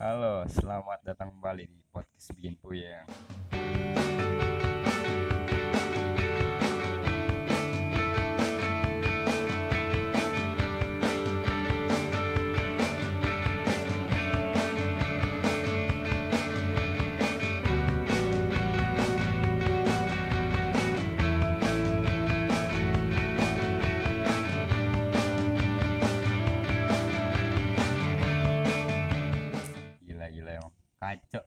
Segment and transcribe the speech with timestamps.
[0.00, 3.04] Halo, selamat datang kembali di podcast Bikin Puyeng.
[31.10, 31.44] Kacau.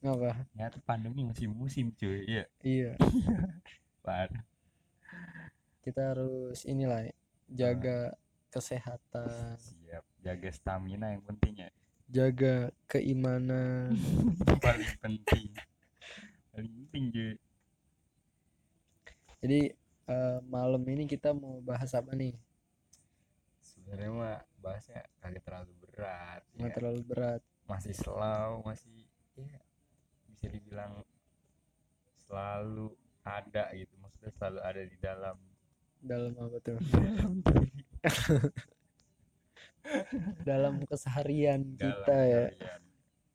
[0.00, 0.30] Ngapa?
[0.52, 2.24] Ternyata pandemi masih musim cuy.
[2.24, 2.92] Iya, Iya,
[4.04, 4.40] parah.
[5.80, 7.06] kita harus inilah
[7.46, 8.16] jaga
[8.48, 10.04] kesehatan, Siap.
[10.18, 11.70] Jaga stamina yang penting ya.
[12.06, 12.54] jaga
[12.86, 13.94] keimanan.
[14.64, 15.46] Paling penting.
[16.50, 17.32] Paling penting cuy.
[19.38, 19.60] Jadi
[20.06, 22.34] eh, malam ini kita mau bahas apa nih?
[23.62, 26.42] Sebenarnya mah bahasnya kagak terlalu berat.
[26.56, 26.74] Nggak ya.
[26.74, 27.42] terlalu berat.
[27.66, 29.06] Masih slow, masih
[29.36, 29.60] ya
[30.36, 31.02] bisa dibilang
[32.28, 32.92] selalu
[33.26, 33.94] ada gitu.
[33.98, 35.36] Maksudnya selalu ada di dalam
[36.06, 36.78] Dalam apa tuh?
[40.48, 42.44] dalam keseharian dalam kita ya.
[42.52, 42.82] kalian.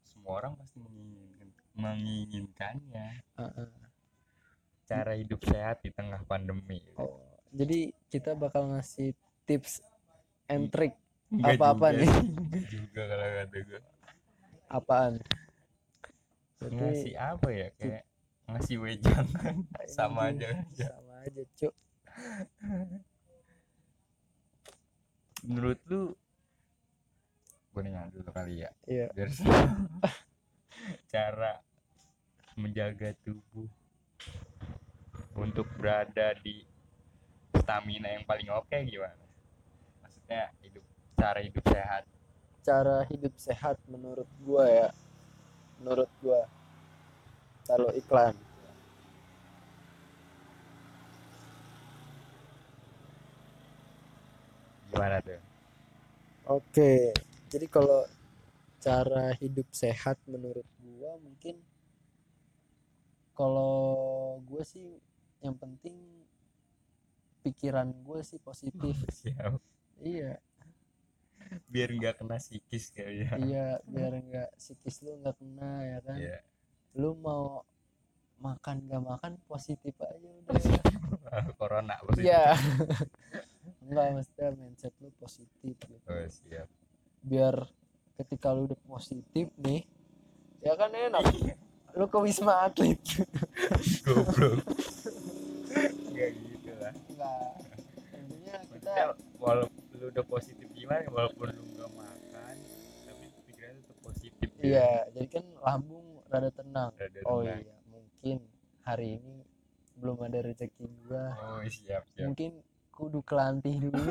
[0.08, 3.08] Semua orang pasti menginginkan menginginkannya
[3.40, 3.70] Heeh.
[4.86, 6.84] cara hidup sehat di tengah pandemi.
[7.00, 7.20] Oh,
[7.52, 9.16] jadi kita bakal ngasih
[9.48, 9.80] tips
[10.52, 10.96] and trick
[11.40, 12.12] apa-apa nih?
[12.68, 13.82] juga kalau kata gue.
[14.72, 15.20] Apaan?
[16.58, 17.68] Berarti Ngasih apa ya?
[17.76, 18.04] Kayak
[18.48, 19.56] ngasih wejangan
[19.98, 20.50] sama aja.
[20.72, 21.74] Sama aja, Cuk.
[25.42, 26.02] Menurut lu
[27.72, 29.08] gue nanya dulu kali ya Iya.
[29.16, 29.32] biar
[31.14, 31.64] cara
[32.60, 33.72] menjaga tubuh
[35.40, 36.68] untuk berada di
[37.56, 39.24] stamina yang paling oke gimana?
[40.04, 40.84] Maksudnya hidup
[41.16, 42.04] cara hidup sehat.
[42.62, 44.90] Cara hidup sehat menurut gua ya.
[45.82, 46.46] Menurut gua.
[47.66, 48.34] Kalau iklan.
[54.92, 55.52] Gimana tuh?
[56.52, 57.14] oke
[57.52, 58.04] jadi kalau
[58.82, 61.62] cara hidup sehat menurut gua mungkin
[63.38, 64.98] kalau gua sih
[65.40, 65.96] yang penting
[67.42, 68.94] pikiran gua sih positif.
[69.10, 69.58] Siap.
[70.02, 70.38] iya
[71.68, 73.30] Biar nggak kena psikis kayaknya.
[73.40, 76.38] iya biar nggak psikis lu nggak kena ya kan Iya.
[76.94, 77.64] lu mau
[78.38, 80.58] makan gak makan positif aja udah
[81.54, 82.26] Corona positif.
[82.26, 82.58] iya
[83.82, 86.68] enggak maksudnya mindset lu positif gitu Oh, siap.
[87.22, 87.70] biar
[88.16, 89.86] ketika lu udah positif nih
[90.60, 91.22] ya kan enak
[91.92, 92.98] lu ke wisma atlet
[94.06, 94.66] Goblok.
[96.04, 96.94] Enggak gitu lah.
[97.08, 97.54] enggak
[98.12, 98.92] intinya kita
[99.38, 102.56] walaupun lu udah positif gimana walaupun lu nggak makan
[103.06, 104.64] tapi pikiran tetap positif ya.
[104.66, 107.62] iya jadi kan lambung rada tenang Rada oh tenang.
[107.62, 108.38] iya mungkin
[108.82, 109.36] hari ini
[109.94, 112.26] belum ada rezeki gua Oh siap siap.
[112.26, 112.52] mungkin
[112.90, 114.02] kudu kelantih dulu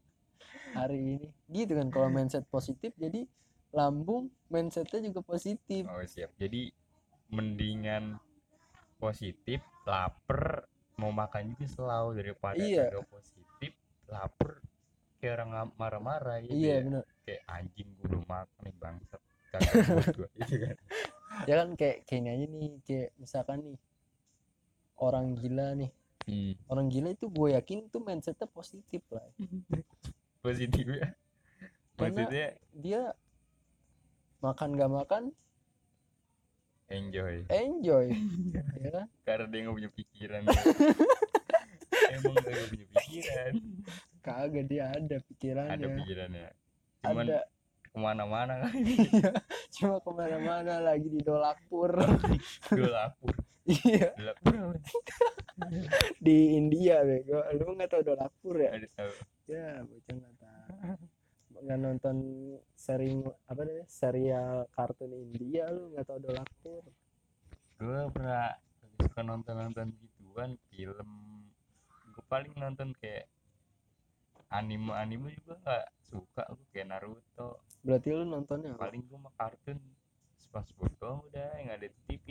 [0.78, 3.28] hari ini gitu kan kalau mindset positif jadi
[3.70, 6.32] lambung mindsetnya juga positif Oh siap.
[6.34, 6.72] Jadi
[7.30, 8.18] mendingan
[8.98, 10.66] positif, lapar,
[10.98, 12.90] mau makan juga selalu daripada Iya.
[12.90, 13.72] nggak positif,
[14.06, 14.58] lapar
[15.20, 16.82] kayak orang marah-marah gitu iya ya.
[16.82, 19.20] bener Kayak anjing gue belum makan nih bangsat.
[20.16, 20.76] Gua, gitu kan.
[21.42, 23.78] ya kan kayak kayak aja nih kayak misalkan nih
[24.96, 26.52] orang gila nih Hmm.
[26.68, 29.24] orang gila itu gue yakin tuh mindsetnya positif lah
[30.44, 31.08] Positif ya.
[31.92, 33.02] Karena- Maksudnya dia
[34.38, 35.22] makan gak makan
[36.86, 37.44] enjoy.
[37.48, 38.12] enjoy
[38.78, 40.42] ya kan Karena dia nggak punya pikiran.
[42.10, 43.52] Emang nggak punya pikiran.
[44.20, 46.48] Kagak dia ada pikirannya Ada pikirannya.
[47.00, 47.40] Cuman ada
[47.90, 48.72] ke mana-mana kan.
[49.74, 51.90] cuma ke mana-mana lagi di dolakpur
[52.78, 53.34] lapar.
[53.66, 54.72] iya apa?
[56.18, 59.12] di India bego lu nggak tahu dolakpur ya Ada tahu.
[59.46, 61.04] ya bocah nggak tahu
[61.60, 62.16] nggak nonton
[62.72, 66.82] sering apa namanya serial kartun India lu nggak tahu dolakpur
[67.78, 68.56] gue pernah
[68.96, 71.10] suka nonton nonton gituan film
[72.16, 73.28] gue paling nonton kayak
[74.50, 77.62] anime anime juga gak suka gue kayak Naruto.
[77.86, 78.90] Berarti lu nontonnya apa?
[78.90, 79.78] paling gue mah kartun.
[80.40, 82.26] SpongeBob doang udah yang ada di TV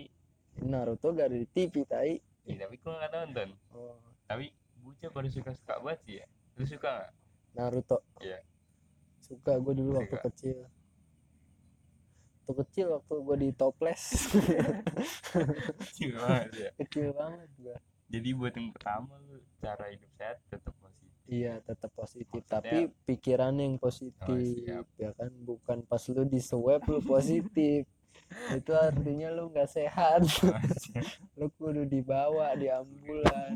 [0.67, 2.19] Naruto gak ada di TV tai.
[2.43, 3.49] Iya, tapi gue nggak nonton.
[3.71, 3.95] Oh,
[4.27, 4.51] tapi
[4.83, 6.25] bocah pada suka suka banget sih ya.
[6.59, 7.11] Lu suka nggak?
[7.55, 7.97] Naruto.
[8.19, 8.39] Iya.
[9.29, 10.25] suka gue dulu waktu Suka.
[10.33, 10.57] kecil.
[12.49, 14.03] Waktu kecil waktu gue di toples
[15.85, 16.69] Kecil banget ya.
[16.81, 17.77] Kecil banget gue
[18.09, 20.73] jadi buat yang pertama lu cara hidup sehat tetap
[21.29, 22.41] iya tetap positif.
[22.41, 24.85] Maksudnya- tapi pikiran yang positif siap.
[24.97, 25.31] ya kan?
[25.45, 27.85] Bukan pas lu di swab lu positif.
[28.57, 30.21] Itu artinya lu nggak sehat.
[31.39, 33.55] Lu kudu dibawa di ambulan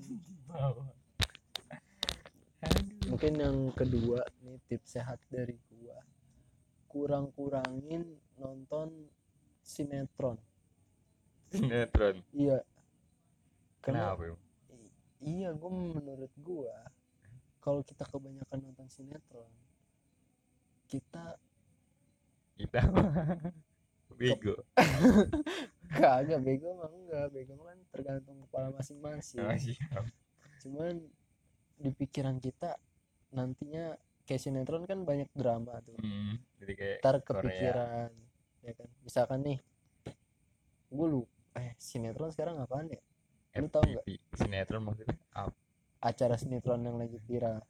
[3.13, 5.93] mungkin yang kedua nih tips sehat dari gua.
[6.89, 8.01] Kurang-kurangin
[8.41, 8.89] nonton
[9.61, 10.41] sinetron.
[11.53, 12.25] Sinetron?
[12.33, 12.65] Iya.
[13.85, 14.33] Kenapa?
[14.33, 14.35] Ya?
[15.21, 16.73] iya gua menurut gua
[17.63, 19.47] kalau kita kebanyakan nonton sinetron
[20.85, 21.39] kita
[22.53, 22.79] kita
[24.13, 24.53] bego
[25.89, 30.03] kagak bego mah enggak bego kan tergantung kepala masing-masing Oh, siap.
[30.59, 31.01] cuman
[31.75, 32.77] di pikiran kita
[33.29, 37.41] nantinya kayak sinetron kan banyak drama tuh Hmm, jadi kayak ntar Korea.
[37.41, 38.09] kepikiran
[38.61, 39.59] ya kan misalkan nih
[40.87, 41.23] gue lu
[41.53, 43.01] eh sinetron sekarang apaan ya
[43.53, 44.05] Lu tahu nggak?
[44.33, 45.53] Sinetron maksudnya apa
[46.03, 47.63] acara sinetron yang lagi viral.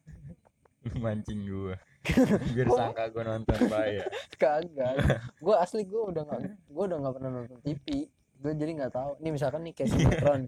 [1.02, 1.78] Mancing gua.
[2.52, 4.04] Biar sangka gua nonton bahaya
[4.42, 4.94] kagak.
[5.40, 8.04] Gue asli gue udah nggak gue udah nggak pernah nonton TV
[8.36, 9.10] gue jadi nggak tahu.
[9.24, 10.42] Nih misalkan nih kayak sinetron.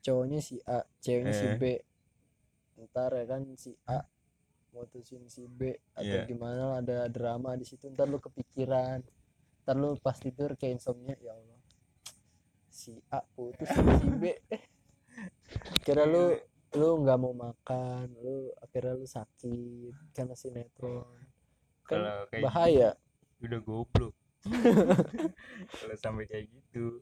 [0.00, 1.56] Cowoknya si A ceweknya si Eh.
[1.58, 1.62] B.
[2.88, 4.00] Ntar ya kan si A
[4.72, 6.24] mutusin si B atau Iya.
[6.24, 7.92] gimana ada drama di situ.
[7.92, 9.04] Ntar lu kepikiran.
[9.62, 11.60] Ntar lu pas tidur kayak insomnia ya Allah.
[12.72, 14.32] Si A putus sama si B.
[15.84, 16.34] Kira lu
[16.74, 21.06] lu nggak mau makan lu akhirnya lu sakit karena sinetron
[21.86, 22.90] kan kalau kayak bahaya.
[22.96, 24.14] gitu, udah goblok.
[25.80, 27.00] Kalau sampai kayak gitu.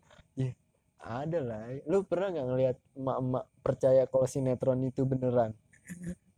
[1.02, 1.62] Ada lah.
[1.90, 5.50] Lu pernah nggak ngelihat emak-emak percaya kalau sinetron itu beneran?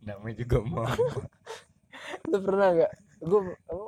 [0.01, 0.89] Namanya juga mau
[2.33, 2.93] lu pernah nggak?
[3.21, 3.41] Gua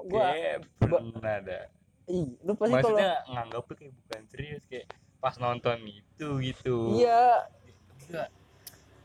[0.09, 1.61] gua kayak pernah ada.
[2.09, 4.87] Ih lu pasti kalau maksudnya nganggapnya kayak bukan serius kayak
[5.21, 6.77] pas nonton itu gitu.
[7.01, 7.49] Iya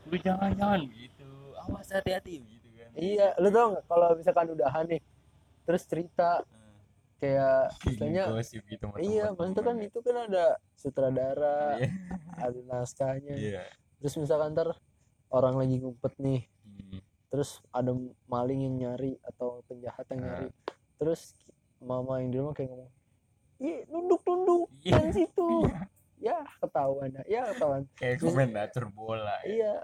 [0.05, 4.85] lu jangan jangan gitu awas hati-hati gitu kan iya lu tau nggak kalau misalkan udahan
[4.87, 5.01] nih
[5.63, 6.73] terus cerita Hmm.
[7.21, 7.69] kayak
[8.33, 9.75] gosip gitu iya maksudnya kan teman-teman.
[9.83, 11.89] itu kan ada sutradara Iya.
[12.35, 13.61] ada naskahnya iya
[13.97, 14.73] terus misalkan ntar
[15.29, 16.97] orang lagi ngumpet nih Hmm.
[17.29, 17.93] terus ada
[18.25, 20.25] maling yang nyari atau penjahat yang Ah.
[20.25, 20.47] nyari
[20.97, 21.37] terus
[21.77, 22.89] mama yang di rumah kayak ngomong
[23.59, 24.97] ih nunduk nunduk Iya.
[24.97, 25.49] yang situ
[26.21, 27.09] ya ketahuan.
[27.25, 27.81] Ya ketahuan.
[27.97, 29.49] Kayak komentator bola ya.
[29.49, 29.75] iya.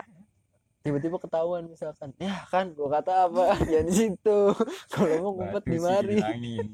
[0.86, 3.58] Tiba-tiba ketahuan misalkan ya kan gua kata apa?
[3.72, 4.40] Jangan di situ.
[4.94, 6.16] Kalau mau ngumpet di mari.
[6.22, 6.68] dibilangin.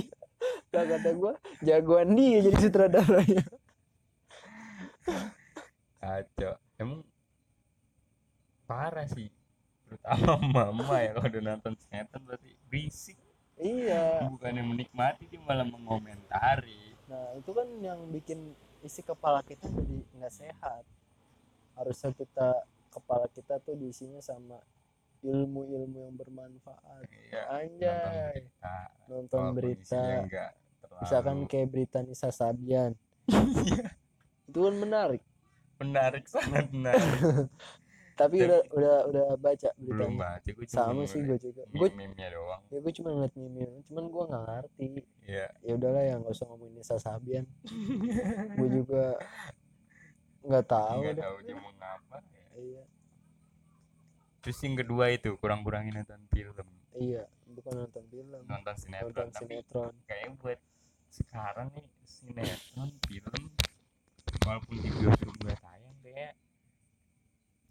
[0.74, 3.44] Lah kata gua jagoan dia jadi sutradaranya
[6.06, 6.54] kacau.
[6.78, 7.00] Emang
[8.66, 9.30] parah sih.
[9.86, 10.38] Terutama
[10.74, 13.18] mama ya kalau udah nonton sinetron berarti berisik
[13.62, 14.26] iya.
[14.26, 16.94] Bukannya menikmati dia malah mengomentari.
[17.06, 18.52] Nah itu kan yang bikin
[18.84, 20.84] isi kepala kita jadi nggak sehat.
[21.76, 22.48] Harusnya kita
[22.92, 24.56] kepala kita tuh diisinya sama
[25.24, 27.04] ilmu-ilmu yang bermanfaat.
[27.32, 28.38] Iya, anjay.
[29.08, 30.24] nonton berita.
[30.24, 30.46] Berita.
[30.80, 32.92] terlalu misalkan kayak berita Nisa Sabian.
[34.48, 35.22] Itu kan menarik.
[35.76, 37.04] Menarik sangat menarik
[38.16, 41.62] tapi Tapi- udah udah udah baca belum beritanya baca gue sama sih gue juga.
[41.68, 42.62] Gue meme-nya doang.
[42.72, 44.90] Ya gue cuma ngeliat meme cuman gue nggak ngerti.
[45.28, 45.46] Iya.
[45.60, 47.44] Ya udahlah ya nggak usah ngomongin Nisa Sabian.
[48.56, 49.20] Gue juga
[50.40, 52.16] nggak tahu nggak tahu dia mau ngapa.
[52.32, 52.48] Ya.
[52.56, 52.82] iya.
[54.40, 56.66] Terus yang kedua itu kurang-kurangin nonton film.
[56.96, 58.40] Iya bukan nonton film.
[58.48, 59.92] Nonton sinetron nonton tapi sinetron.
[60.08, 60.60] kayaknya buat
[61.12, 63.42] sekarang nih sinetron film.
[64.46, 66.32] Walaupun di bioskop gak tayang kayak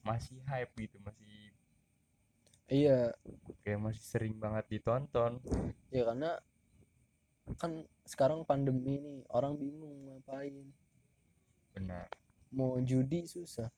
[0.06, 1.26] masih hype gitu masih
[2.70, 3.10] iya.
[3.66, 5.42] kayak masih sering banget ditonton.
[5.90, 6.38] Ya karena
[7.58, 10.66] kan sekarang pandemi nih orang bingung ngapain.
[11.74, 12.06] Benar.
[12.54, 13.70] Mau judi susah.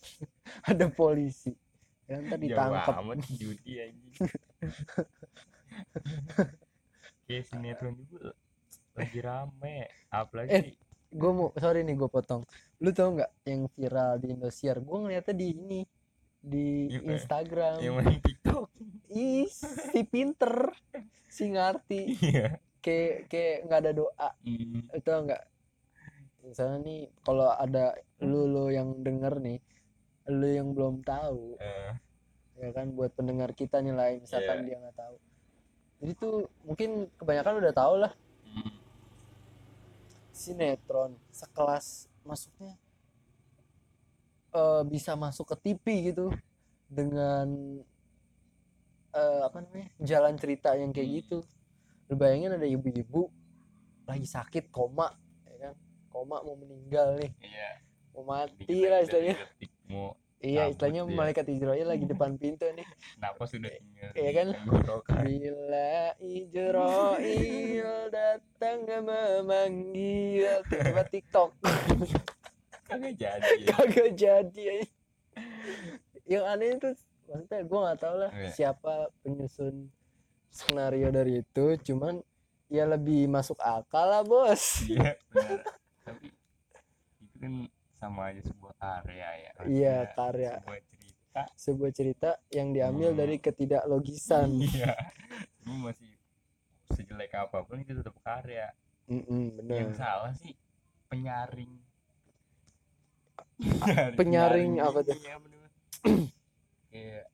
[0.70, 1.56] Ada polisi.
[2.04, 4.14] Ya ntar jauh ditangkap amat judi anjing.
[7.24, 8.34] Kayak sinetron juga
[8.98, 10.74] lagi rame apalagi Eh,
[11.10, 12.42] gue mau sorry nih gue potong.
[12.78, 14.78] Lu tau nggak yang viral di Indosiar?
[14.78, 15.80] Gue ngeliatnya di ini
[16.40, 17.10] di Iya, Pak.
[17.12, 17.74] Instagram.
[17.78, 18.66] yang main TikTok.
[19.10, 19.50] Ih
[19.92, 20.70] si pinter
[21.26, 22.00] si ngerti.
[22.16, 22.46] Iya.
[22.80, 24.28] Kayak kayak nggak ada doa.
[24.40, 25.42] Hmm, itu enggak
[26.40, 29.60] misalnya nih kalau ada lu lu yang denger nih
[30.24, 31.92] lu yang belum tahu eh,
[32.56, 34.64] ya kan buat pendengar kita nih lain misalkan Iya.
[34.64, 35.16] dia nggak tahu.
[36.00, 38.12] Jadi tuh mungkin kebanyakan udah tahu lah
[40.40, 42.80] sinetron sekelas masuknya
[44.50, 46.32] eh, bisa masuk ke TV gitu
[46.88, 47.46] dengan
[49.12, 51.16] eh, apa namanya jalan cerita yang kayak Hmm.
[51.20, 51.38] gitu.
[52.08, 53.30] Lu bayangin ada ibu-ibu
[54.08, 55.14] lagi sakit koma
[55.46, 55.74] ya kan?
[56.10, 57.30] Koma mau meninggal nih.
[57.38, 57.70] Iya.
[58.10, 59.36] Mau mati lah istilahnya.
[59.86, 61.14] mau iya istilahnya dia.
[61.14, 64.48] malaikat Israel lagi depan pintu nih kenapa sudah tinggal Iya kan?
[65.20, 71.50] bila Israel datang memanggil tiba TikTok
[72.84, 73.66] kagak jadi ya.
[73.70, 74.66] kagak jadi
[76.24, 76.90] yang aneh itu
[77.26, 78.50] maksudnya gue nggak tahu lah Iya.
[78.50, 79.92] siapa penyusun
[80.48, 82.18] skenario dari itu cuman
[82.66, 85.62] ya lebih masuk akal lah bos iya benar
[86.00, 86.32] tapi
[87.20, 87.54] itu kan
[88.00, 89.50] sama aja sebuah karya ya.
[89.68, 90.52] Iya, karya.
[90.56, 91.42] sebuah cerita.
[91.54, 93.18] Sebuah cerita yang diambil Hmm.
[93.20, 94.48] dari ketidaklogisan.
[94.56, 94.96] Iya.
[95.60, 96.10] Ini masih
[96.90, 98.72] sejelek apa pun itu tetap karya.
[99.06, 100.56] Mm-mm, yang bener salah sih
[101.06, 101.68] penyaring.
[104.16, 104.80] Penyaring.
[104.80, 105.16] apa tuh?
[105.20, 105.36] iya,
[106.88, 107.26] kayak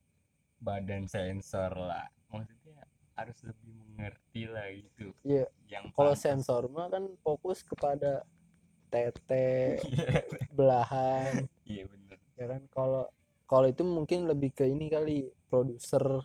[0.58, 2.10] badan sensor lah.
[2.26, 2.82] Maksudnya
[3.14, 8.26] harus lebih mengerti lah gitu Iya, yang kalau sensor mah kan fokus kepada
[8.86, 10.22] tete iya
[10.58, 11.44] belahan.
[11.62, 12.18] Iya bener.
[12.34, 13.04] Ya kan kalau
[13.44, 15.16] kalau itu mungkin lebih ke ini kali
[15.46, 16.24] produser.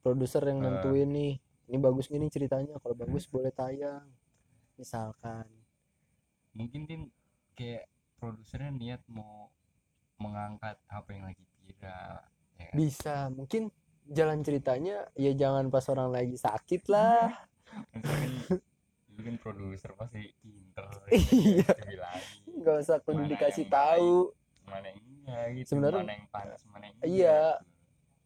[0.00, 0.64] Produser yang Eh.
[0.64, 1.34] nentuin nih
[1.66, 4.06] ini bagus gini ceritanya kalau bagus boleh tayang.
[4.76, 5.46] Misalkan.
[6.52, 7.02] Mungkin tim
[7.52, 9.50] kayak produsernya niat mau
[10.16, 12.24] mengangkat apa yang lagi viral
[12.56, 12.72] ya kan?
[12.72, 13.68] bisa mungkin
[14.08, 17.36] jalan ceritanya ya jangan pas orang lagi sakit lah.
[17.92, 18.32] Kan
[19.16, 21.68] lu kan produser pasti pinter Iya.
[21.82, 24.30] bilangin nggak usah kudu Mana dikasih tahu.
[24.62, 27.38] mana yang enggak gitu Sebenarnya- mana yang panas mana yang Iya.
[27.56, 27.56] enggak.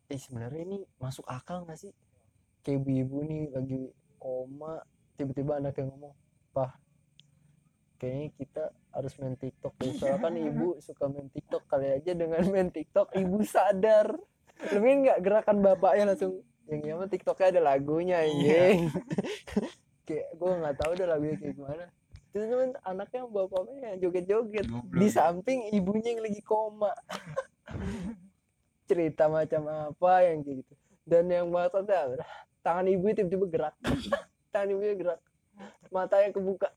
[0.09, 1.93] eh sebenarnya ini masuk akal nggak sih?
[2.61, 3.81] Kayak ibu-ibu nih lagi
[4.17, 4.83] koma
[5.15, 6.13] tiba-tiba anak yang ngomong
[6.51, 6.75] pah
[7.97, 12.69] kayaknya kita harus main TikTok soalnya kan ibu suka main TikTok kali aja dengan main
[12.69, 14.11] TikTok ibu sadar.
[14.67, 18.87] Lebih nggak gerakan bapaknya langsung yang iya mah TikToknya ada lagunya anjing
[20.11, 21.85] kayak gue nggak tahu udah lagunya kayak gimana.
[22.35, 24.67] Terus cuman anaknya bapaknya yang joget-joget.
[24.91, 26.91] Di samping ibunya yang lagi koma.
[28.91, 30.75] Cerita macam apa yang kayak gitu.
[31.07, 32.19] Dan yang maksudnya
[32.67, 33.75] tangan ibu tiba-tiba gerak.
[34.51, 35.21] Tangan ibunya gerak.
[35.95, 36.75] Matanya kebuka.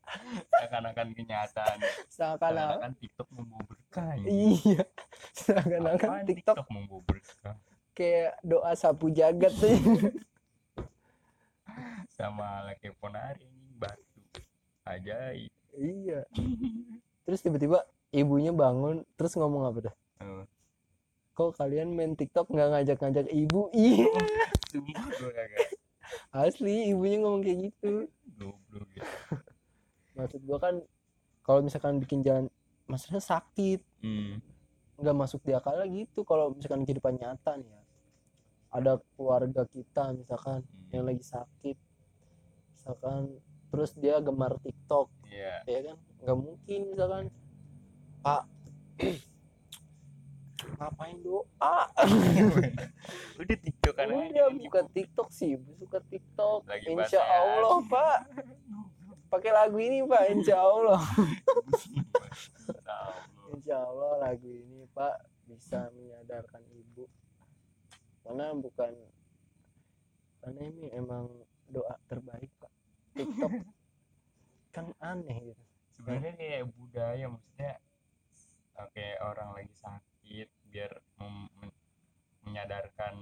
[0.61, 1.77] Seakan-akan kenyataan.
[2.05, 2.91] Seakan-akan.
[3.01, 4.61] TikTok membawa berkah ini.
[4.61, 4.85] iya.
[5.33, 6.61] Seakan-akan TikTok.
[6.69, 7.57] Membawa berkah
[7.93, 9.77] kayak doa sapu jagat sih
[12.13, 14.21] sama laki ponari batu
[14.85, 15.49] ajaib.
[15.73, 16.23] Iya.
[17.25, 17.81] Terus tiba-tiba
[18.13, 19.95] ibunya bangun terus ngomong apa dah
[21.33, 23.73] kok kalian main TikTok nggak ngajak-ngajak ibu?
[23.73, 24.05] Iya.
[24.69, 25.67] Sumpah gue kagak
[26.29, 28.05] asli ibunya ngomong kayak gitu.
[28.37, 29.03] Goblok ya.
[30.13, 30.75] Maksud gua kan
[31.41, 32.45] kalau misalkan bikin jalan
[32.85, 33.81] maksudnya sakit.
[34.03, 34.41] Hmm.
[34.93, 37.81] nggak masuk di akal gitu kalau misalkan kehidupan nyata nih ya.
[38.77, 40.93] Ada keluarga kita misalkan hmm.
[40.93, 41.77] yang lagi sakit
[42.83, 43.39] misalkan
[43.71, 45.07] terus dia gemar TikTok.
[45.31, 45.63] Iya.
[45.63, 45.97] Ya kan?
[46.19, 47.25] Nggak mungkin misalkan.
[48.19, 48.43] Pak
[50.73, 51.77] ngapain doa
[53.39, 56.67] udah TikTok kan udah buka TikTok sih ibu suka TikTok.
[56.67, 58.17] Lagi Insya bahasa Allah pak.
[59.31, 60.23] Pakai lagu ini pak.
[60.31, 61.01] Insya Allah.
[63.53, 65.17] Insya Allah lagu ini Pak
[65.49, 67.09] bisa menyadarkan ibu.
[68.23, 68.93] Karena bukan
[70.43, 71.31] karena ini emang
[71.71, 72.52] doa terbaik
[73.13, 73.51] TikTok.
[74.75, 75.63] Kan aneh gitu.
[75.93, 77.73] Sebenarnya kayak budaya maksudnya
[78.73, 80.91] oke orang lagi sakit biar
[81.21, 81.79] mem- men-
[82.41, 83.21] menyadarkan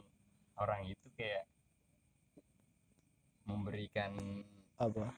[0.55, 1.43] orang itu kayak
[3.43, 4.15] memberikan
[4.79, 5.11] apa?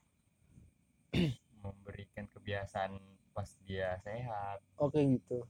[1.63, 2.97] memberikan kebiasaan
[3.33, 4.59] pas dia sehat.
[4.81, 5.45] Oke gitu.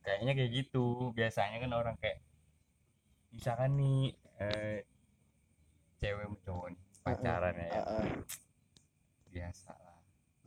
[0.00, 1.12] Kayaknya kayak gitu.
[1.12, 2.24] Biasanya kan orang kayak
[3.34, 4.80] misalkan nih eh,
[6.00, 7.78] cewek cowok nih pacaran ya, ya.
[7.78, 8.04] Ah, ah,
[9.30, 9.98] biasa lah.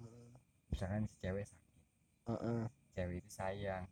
[0.03, 0.35] Ah,
[0.67, 1.83] misalkan si cewek sakit.
[2.27, 3.87] Ah, ah, cewek itu sayang.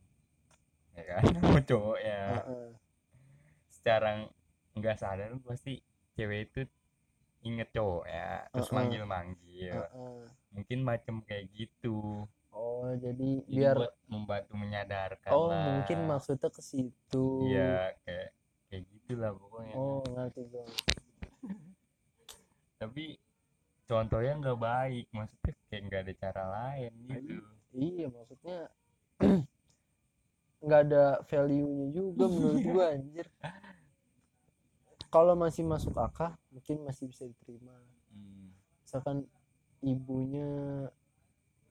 [0.92, 1.24] Ya kan?
[1.40, 2.24] Sama cowok ya.
[2.28, 2.70] Ah, ah.
[3.72, 4.28] secara
[4.76, 5.80] nggak sadar pasti
[6.20, 6.62] cewek itu
[7.48, 8.44] inget cowok ya.
[8.52, 10.24] Terus manggil manggil ah, ah.
[10.52, 12.28] mungkin macam kayak gitu.
[12.52, 15.64] Oh jadi Jadi biar buat membantu menyadarkan oh lah.
[15.72, 17.48] mungkin maksudnya ke situ.
[17.48, 18.28] Iya kayak
[18.68, 19.76] kayak gitulah pokoknya.
[19.78, 20.68] Oh ngerti gue
[22.78, 23.18] tapi
[23.88, 27.36] contohnya nggak baik maksudnya kayak nggak ada cara lain gitu.
[27.72, 28.60] Iya maksudnya
[30.66, 33.28] nggak ada value-nya juga menurut gua anjir.
[35.08, 37.74] Kalau masih masuk akal mungkin masih bisa diterima.
[38.12, 38.52] Hmm,
[38.84, 39.24] misalkan
[39.80, 40.50] ibunya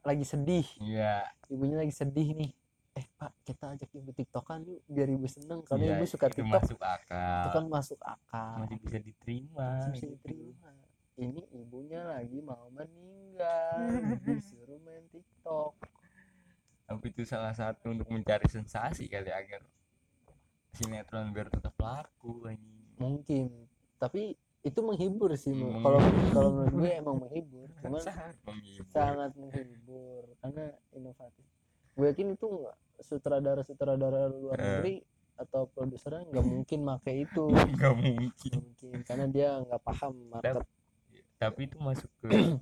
[0.01, 0.65] lagi sedih.
[0.81, 1.29] Iya.
[1.51, 2.51] Ibunya lagi sedih nih.
[2.97, 5.61] Eh pak kita ajak ibu tiktokan yuk biar ibu seneng.
[5.61, 6.65] Karena iya, ibu suka itu tiktok.
[6.65, 7.43] masuk akal.
[7.45, 8.55] Itu kan masuk akal.
[8.65, 10.13] Masih bisa diterima masih bisa gitu.
[10.17, 10.69] diterima
[11.17, 13.77] ini ibunya lagi mau meninggal.
[14.21, 15.73] Disuruh main tiktok.
[16.85, 19.59] Tapi itu salah satu untuk mencari sensasi kali agar
[20.71, 22.95] sinetron biar tetap laku anjing.
[22.95, 23.49] Mungkin.
[23.97, 25.51] Tapi itu menghibur sih.
[25.51, 25.99] Meng- kalau
[26.31, 27.67] kalau menurut gue emang menghibur.
[27.83, 28.87] Cuman sangat menghibur.
[28.87, 30.23] sangat menghibur.
[30.39, 31.45] Karena inovatif.
[31.91, 34.63] Gue yakin itu nggak sutradara sutradara luar Eh.
[34.63, 34.95] negeri
[35.37, 37.45] atau produsernya nggak mungkin make itu.
[37.73, 38.53] Nggak mungkin.
[38.57, 38.97] Mungkin.
[39.03, 40.65] Karena dia nggak paham market
[41.37, 42.29] tapi itu masuk ke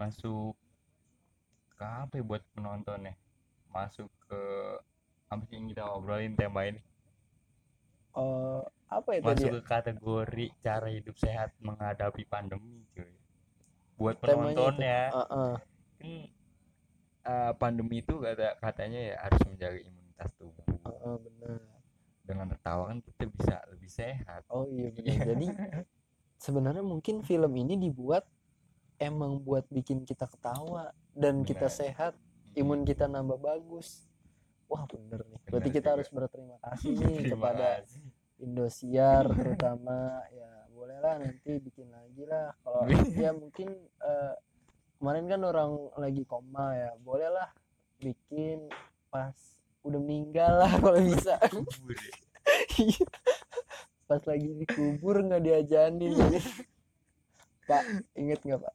[0.00, 0.56] masuk
[1.76, 3.14] ke apa ya buat penontonnya?
[3.68, 4.40] Masuk ke
[5.28, 6.80] apa sih yang kita obrolin tema ini?
[8.14, 9.54] Eh, apa ya tadi masuk ya?
[9.58, 13.12] ke kategori cara hidup sehat menghadapi pandemi cuy.
[13.98, 14.24] Buat itu.
[14.24, 15.00] penontonnya.
[15.10, 15.54] Ah, ah.
[15.98, 16.08] kan
[17.24, 20.64] eh, pandemi itu kata katanya ya harus menjaga imunitas tubuh.
[20.86, 21.60] Ah, benar.
[22.24, 24.42] Dengan tertawa kan kita bisa lebih sehat.
[24.48, 25.16] Oh iya benar.
[25.28, 25.46] Jadi
[26.44, 28.28] sebenarnya mungkin film ini dibuat
[29.00, 31.80] emang buat bikin kita ketawa dan kita Benar.
[31.80, 32.12] sehat
[32.52, 34.04] imun kita nambah bagus
[34.68, 35.94] wah bener nih berarti kita juga.
[35.96, 38.04] harus berterima kasih nih Terima kepada kasih.
[38.44, 42.84] Indosiar terutama ya bolehlah nanti bikin lagi lah kalau
[43.16, 43.72] ya mungkin
[44.04, 44.34] eh,
[45.00, 47.48] kemarin kan orang lagi koma ya bolehlah
[47.96, 48.68] bikin
[49.08, 49.32] pas
[49.80, 51.40] udah meninggal lah kalau bisa.
[54.14, 56.14] Pas lagi dikubur nggak diajanin
[57.68, 57.82] pak
[58.14, 58.74] inget nggak pak?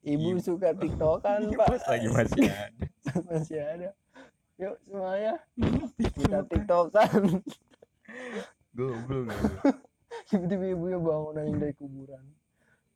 [0.00, 0.40] Ibu Ibu.
[0.40, 1.68] suka tiktokan pak.
[1.68, 2.86] pas lagi masih ada.
[3.28, 3.90] Masih ada.
[4.56, 5.34] Yuk semuanya.
[6.00, 7.44] Kita tiktokan.
[8.76, 9.76] Goblok goblok.
[10.30, 12.24] tiba-tiba ibunya bangun aja dari kuburan.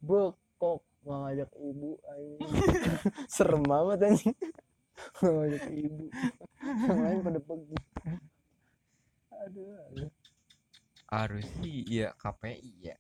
[0.00, 2.32] Bekok nggak ngajak ibu ayo
[3.28, 4.32] serem amat anjing.
[5.20, 6.04] Nggak ngajak ibu.
[6.64, 7.76] Yang lain pada pergi.
[9.44, 10.10] Aduh, aduh.
[11.23, 11.47] Harus.
[11.62, 12.11] Sih ya.
[12.18, 12.97] KPI ya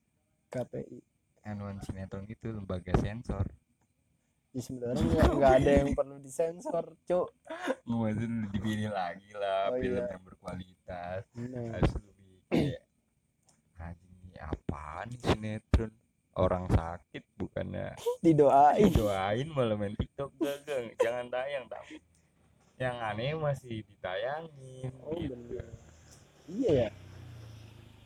[0.54, 0.98] KPI
[1.44, 3.44] anuan sinetron itu lembaga sensor.
[4.54, 5.02] Ya sebenarnya
[5.34, 7.28] nggak ada yang perlu disensor cuk.
[7.84, 10.14] Maksudnya dipilih lagi lah Oh, film iya.
[10.14, 11.22] yang berkualitas.
[11.34, 12.82] Nah, harus lebih kayak
[13.76, 15.92] anjing ini apaan nih sinetron?
[16.34, 17.94] Orang sakit bukannya.
[18.18, 18.90] Didoain.
[18.90, 20.34] Doain malah main tiktok.
[20.38, 21.98] Gagang jangan tayang tapi
[22.74, 25.30] yang aneh masih ditayangin oh gitu.
[25.30, 25.66] bener
[26.50, 26.88] iya ya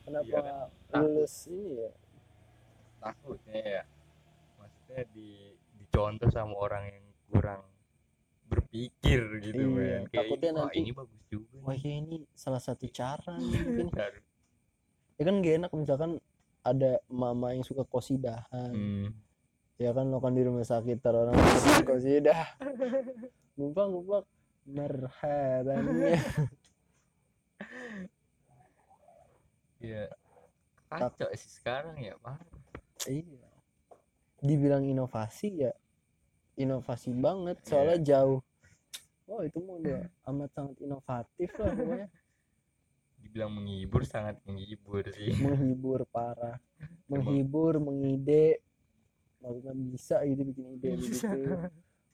[0.09, 0.97] kenapa Iya.
[0.97, 1.91] lulus ini ya?
[2.99, 3.81] Takutnya ya
[4.57, 5.29] maksudnya di
[5.77, 7.61] dicontoh sama orang yang kurang
[8.45, 10.01] berpikir gitu Iya, men.
[10.03, 13.61] Kayak takutnya ini, wah, nanti- ini bagus juga wah ya ini salah satu cara nih
[13.61, 13.87] mungkin.
[13.93, 14.27] Harus-
[15.15, 16.11] ya kan gak enak misalkan
[16.61, 18.71] ada mama yang suka kosidahan.
[18.71, 19.09] Hmm.
[19.77, 21.31] ya kan lo kan di rumah sakit orang
[21.85, 22.51] kosidah.
[23.55, 24.27] Gumpang gumpang
[24.65, 26.19] merhabannya
[29.79, 30.05] ya
[30.91, 32.39] kacau sih sekarang ya pak
[33.07, 33.47] iya.
[34.39, 35.73] Dibilang inovasi ya
[36.59, 37.57] inovasi banget.
[37.63, 38.43] Soalnya jauh.
[39.25, 42.07] Wah itu mah udah amat sangat inovatif lah pokoknya.
[43.19, 45.31] Dibilang menghibur sangat menghibur sih.
[45.39, 46.59] Menghibur parah.
[47.11, 48.59] Menghibur mengide.
[49.39, 51.31] Maksudnya bisa gitu bikin ide Bisa.
[51.31, 51.55] begitu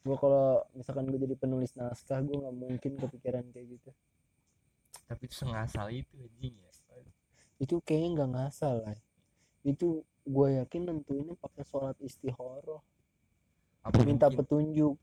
[0.05, 3.89] gue kalau misalkan gue jadi penulis naskah gue nggak mungkin kepikiran kayak gitu.
[5.09, 6.64] Tapi itu sengasal itu anjing ya
[7.59, 8.97] itu kayaknya nggak ngasal lah
[9.65, 12.81] itu gue yakin nentuinnya pakai sholat istihoroh.
[13.85, 14.41] Apa minta mungkin?
[14.41, 14.95] petunjuk.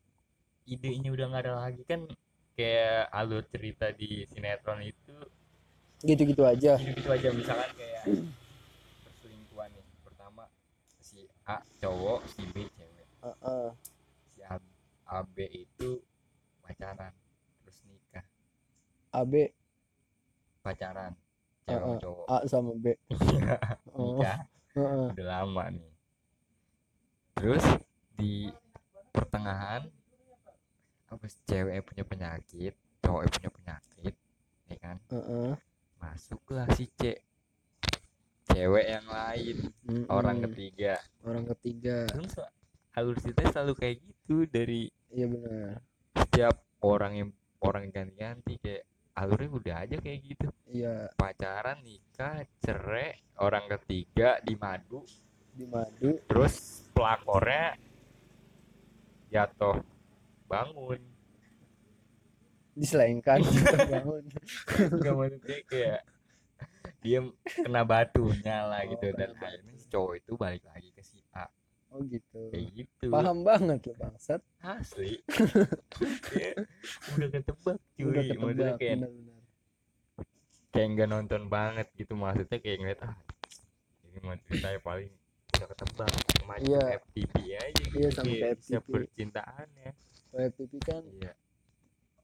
[0.67, 2.07] Idenya udah nggak ada lagi kan
[2.55, 5.15] kayak alur cerita di sinetron itu.
[6.03, 6.79] Gitu-gitu aja.
[6.79, 8.03] Gitu aja misalkan kayak
[9.07, 9.87] perselingkuhan nih.
[10.03, 10.47] Pertama
[11.03, 13.07] si A cowok si B cewek.
[13.23, 13.67] Heeh.
[14.35, 14.59] si A,
[15.07, 16.03] A B itu
[16.63, 17.15] pacaran
[17.63, 18.27] terus nikah.
[19.15, 19.55] AB
[20.63, 21.15] pacaran
[21.65, 21.99] cewek sama Heeh.
[22.03, 22.27] cowok.
[22.27, 22.87] A sama B.
[23.93, 24.39] Oh, nikah
[24.75, 25.07] heeh.
[25.13, 25.93] udah lama nih.
[27.37, 27.65] Terus
[28.17, 28.49] di
[29.11, 29.83] pertengahan
[31.09, 32.73] apa sih, cewek punya penyakit
[33.03, 34.15] cowok punya penyakit
[34.67, 34.97] ya kan?
[35.11, 35.53] Heeh.
[35.99, 37.15] masuklah si C.
[38.49, 39.57] Cewek yang lain.
[39.87, 40.07] Mm-mm.
[40.11, 40.99] orang ketiga.
[41.23, 42.11] Orang ketiga.
[42.11, 42.35] Terus
[42.93, 45.81] alur cerita selalu kayak gitu dari iya benar.
[46.13, 47.29] setiap orang yang
[47.63, 50.49] orang ganti-ganti kayak alurnya udah aja kayak gitu.
[50.69, 51.13] Iya.
[51.17, 55.05] Pacaran nikah cerai orang ketiga di madu
[55.53, 57.77] di madu terus pelakornya
[59.29, 59.85] jatuh
[60.49, 61.01] bangun.
[62.73, 63.45] Diselengkan
[63.93, 64.25] bangun
[64.97, 66.01] nggak maksudnya kayak
[67.05, 69.13] dia kena batunya lah gitu.
[69.13, 71.49] Oh, dan kena akhirnya si cowok itu balik lagi ke si A
[71.93, 72.41] oh gitu.
[72.49, 73.05] Kayak gitu.
[73.09, 74.41] Paham banget lo bangsat.
[74.59, 75.21] Asli.
[76.25, 76.55] Kayak
[77.15, 78.03] udah ketebak cuy.
[78.03, 79.41] Udah maksudnya ketebak kayak benar-benar.
[80.73, 83.17] Kayak nggak nonton banget gitu maksudnya kayak ngeliat ah
[84.03, 85.11] ini mah ceritanya paling
[85.53, 86.11] udah ketebak.
[86.43, 86.83] Macam Iya.
[86.99, 88.93] FTP aja gitu Iya, sama kayak kayak siap FTP.
[90.81, 91.33] kan iya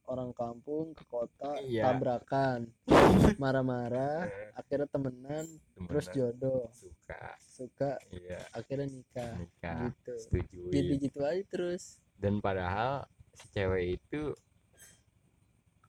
[0.09, 1.93] orang kampung ke kota Iya.
[1.93, 2.65] tabrakan.
[3.41, 5.45] Marah-marah Eh, akhirnya temenan
[5.85, 6.63] terus temenan jodoh.
[6.73, 7.23] Suka.
[7.37, 8.41] Suka iya.
[8.51, 9.33] akhirnya nikah.
[9.37, 9.93] Nikah.
[9.93, 10.13] Gitu.
[10.17, 12.01] Setujuin gitu gitu aja terus.
[12.17, 13.05] Dan padahal
[13.37, 14.33] si cewek itu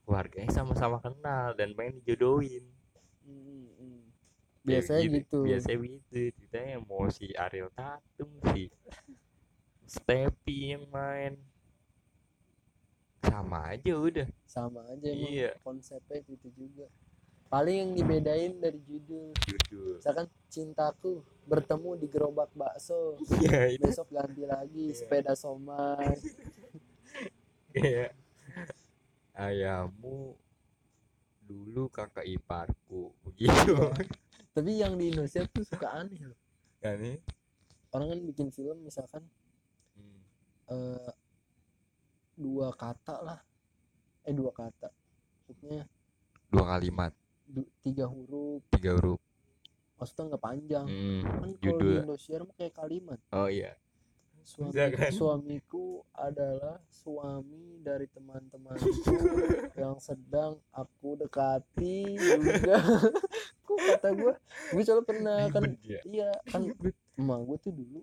[0.05, 2.67] keluarganya sama-sama kenal dan pengen dijodohin.
[4.61, 6.19] Kayak biasanya gitu, biasanya gitu.
[6.37, 8.69] Ceritanya mau si Ariel Tatum si
[9.95, 11.35] Stepi yang main
[13.21, 14.29] sama aja udah.
[14.45, 15.51] Sama aja emang Iya.
[15.61, 16.87] konsepnya itu juga.
[17.51, 19.35] Paling yang dibedain dari judul.
[19.43, 19.99] Judul.
[19.99, 23.19] Misalkan cintaku bertemu di gerobak bakso.
[23.43, 24.97] Iya itu besok ganti lagi Iya.
[24.97, 26.15] sepeda somai.
[27.75, 28.15] Kayak
[29.47, 30.35] ayahmu
[31.43, 33.75] dulu kakak iparku begitu.
[34.55, 36.39] Tapi yang di Indonesia tuh suka aneh loh.
[36.81, 37.19] Nih
[37.91, 39.27] orang kan bikin film misalkan
[39.99, 40.23] Hmm.
[40.71, 41.11] eh,
[42.41, 43.39] dua kata lah.
[44.25, 44.89] Eh dua kata.
[45.45, 45.85] Maksudnya
[46.49, 47.13] dua kalimat.
[47.51, 48.65] du- tiga huruf.
[48.73, 49.21] Tiga huruf.
[50.01, 50.87] Maksudnya nggak panjang.
[50.89, 53.19] Hmm, kan kalau di mah kayak kalimat.
[53.37, 53.77] Oh iya.
[54.41, 55.13] Suami kan?
[55.13, 58.89] suamiku adalah suami dari teman-temanku
[59.81, 62.81] yang sedang aku dekati juga.
[63.69, 64.33] Kok kata gue
[64.73, 66.01] gue soalnya pernah kan ya.
[66.09, 66.67] iya kan
[67.21, 68.01] emak gue tuh dulu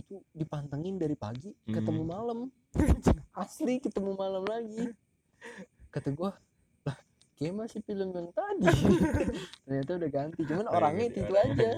[0.00, 2.10] itu dipantengin dari pagi ketemu Hmm.
[2.10, 2.38] malam.
[3.36, 4.90] Asli ketemu malam lagi.
[5.88, 6.30] Kata gue
[6.82, 6.96] lah
[7.34, 8.66] kayak masih film yang tadi.
[9.64, 10.40] Ternyata udah ganti.
[10.44, 11.52] Cuman Oh, orangnya itu, itu orang.
[11.52, 11.70] aja.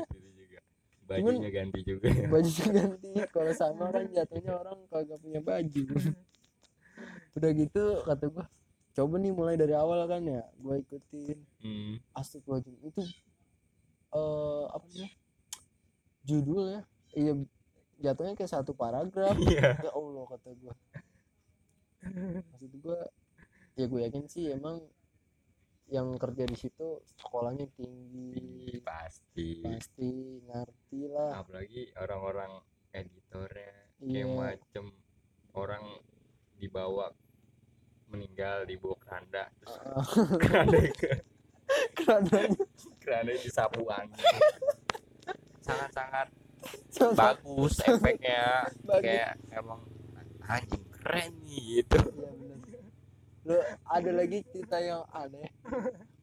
[1.03, 2.07] bajunya ganti juga.
[2.09, 2.27] ya.
[2.33, 3.09] bajunya ganti.
[3.29, 5.83] Kalau sama kan jatuhnya orang kagak punya baju.
[7.33, 8.47] Udah gitu kata gua
[8.93, 11.39] coba nih mulai dari awal kan ya gua ikutin.
[11.61, 11.97] Hmm.
[12.13, 12.77] astagfirullahaladzim.
[12.83, 13.03] Itu
[14.13, 15.11] eh apa namanya
[16.23, 16.81] judulnya
[17.13, 17.33] iya
[18.03, 19.33] jatuhnya kayak satu paragraf.
[19.47, 19.79] Iya.
[19.81, 20.75] Ya Allah kata gua.
[22.51, 23.01] Maksud gua
[23.73, 24.85] ya gue yakin sih emang
[25.88, 28.81] yang kerja di situ sekolahnya tinggi.
[28.83, 29.62] Pasti.
[29.62, 30.11] Pasti
[30.43, 31.41] ngerti lah.
[31.41, 32.59] Apalagi orang-orang
[32.91, 34.27] editornya Iya.
[34.27, 34.85] kayak macem.
[35.53, 35.85] Orang
[36.57, 37.12] dibawa
[38.09, 40.05] meninggal dibawa keranda terus Ah,
[40.43, 41.11] keranda ke
[41.97, 42.38] kerana
[43.01, 44.17] keranda disapu angin.
[45.61, 46.29] Sangat-sangat
[47.12, 49.03] bagus efeknya Bagus.
[49.03, 49.81] kayak emang
[50.42, 52.59] anjing keren nih gitu Iya bener.
[53.42, 55.51] Lo ada lagi cerita yang aneh.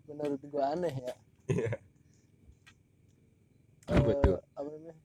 [0.05, 1.13] Menurut gua aneh ya.
[1.49, 1.71] Iya.
[3.89, 4.37] Apa tuh?
[4.49, 4.95] apa namanya?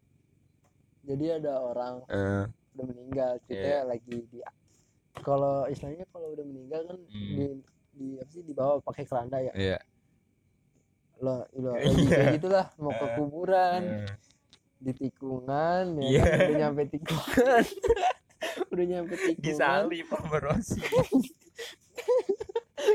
[1.02, 2.44] Jadi ada orang Eh,
[2.74, 4.38] udah meninggal, ceritanya lagi di
[5.16, 7.32] kalau istilahnya kalau udah meninggal kan Hmm.
[7.32, 7.44] di
[7.92, 9.52] di apa sih dibawa pakai keranda ya.
[9.54, 9.78] iya
[11.16, 13.12] Lo, lo lagi kayak gitulah mau ke Eh.
[13.16, 14.08] kuburan, Eh,
[14.84, 16.22] di tikungan ya Iya.
[16.22, 16.36] kan?
[16.38, 17.62] udah nyampe tikungan.
[18.70, 19.40] udah nyampe tikungan.
[19.42, 20.80] disalip sama Rosi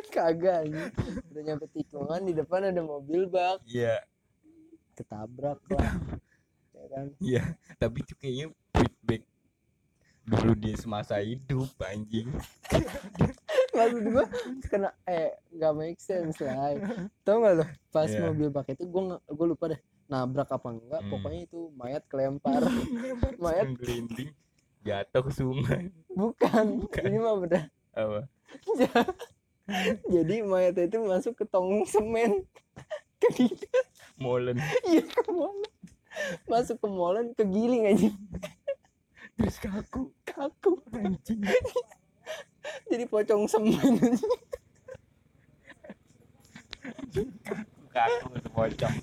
[0.09, 0.69] Kagak.
[1.29, 3.97] Udah nyampe tikungan di depan ada mobil bak iya
[4.93, 5.95] ketabrak lah
[6.75, 7.43] ya kan iya
[7.75, 9.23] tapi itu kayaknya feedback
[10.21, 12.27] dulu dia semasa hidup anjing
[13.71, 14.27] maksud gua
[14.61, 16.75] kena eh nggak make sense lah
[17.21, 18.27] tau gak lo pas Iya.
[18.27, 21.11] mobil bak itu gua nggak- gua lupa deh nabrak apa enggak Hmm.
[21.13, 22.59] pokoknya itu mayat kelempar.
[23.43, 24.33] Mayat gelinding
[24.81, 25.93] jatuh ke sungai.
[26.09, 28.21] Bukan ini mah udah apa?
[30.13, 32.41] Jadi mayat itu masuk ke tong semen.
[33.21, 33.29] Ke
[34.17, 34.57] molen.
[34.89, 35.71] Iya ke molen.
[36.49, 38.09] Masuk ke molen kegiling aja.
[39.37, 40.09] Terus kaku.
[40.25, 40.81] Kaku.
[40.89, 41.45] Anjing.
[42.89, 43.99] Jadi pocong semen
[47.89, 48.95] kaku itu pocong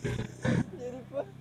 [1.16, 1.32] apa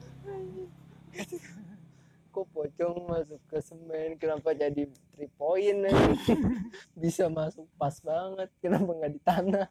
[2.31, 4.19] kok pocong masuk ke semen?
[4.19, 5.87] Kenapa jadi three point
[7.01, 8.51] bisa masuk pas banget.
[8.59, 9.67] Kenapa nggak di tanah?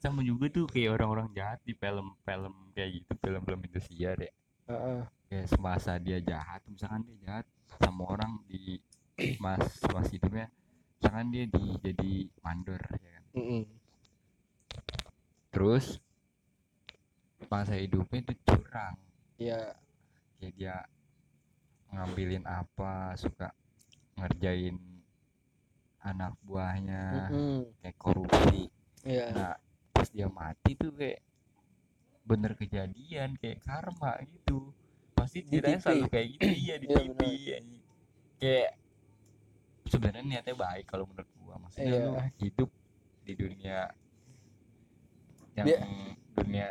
[0.00, 4.32] Sama juga tuh kayak orang-orang jahat di film-film kayak gitu film-film Indonesia deh
[4.70, 5.00] Heeh.
[5.28, 7.46] kayak semasa dia jahat misalkan dia jahat
[7.82, 8.78] sama orang di
[9.42, 10.46] mas mas hidupnya
[10.96, 13.24] misalkan dia di jadi mandor ya kan?
[13.34, 13.62] Mm-mm.
[15.50, 15.98] terus
[17.48, 18.96] masa hidupnya itu curang.
[19.40, 19.72] Ya
[20.36, 20.76] kayak dia
[21.90, 23.50] ngambilin apa suka
[24.14, 24.76] ngerjain
[26.00, 27.60] anak buahnya Mm-mm.
[27.80, 28.68] kayak korupsi.
[29.02, 29.54] Ya nah
[29.90, 31.20] pas dia mati tuh kayak
[32.24, 34.72] bener kejadian kayak karma gitu.
[35.12, 36.46] Pasti ceritanya selalu kayak gitu.
[36.46, 37.66] Iya di Iya, TV anjing.
[38.40, 38.70] kayak
[39.84, 41.54] sebenarnya niatnya baik kalau menurut gua.
[41.58, 42.04] Maksudnya Iya.
[42.06, 42.70] lu hidup
[43.20, 43.78] di dunia
[45.52, 45.84] yang Dia-
[46.32, 46.66] dunia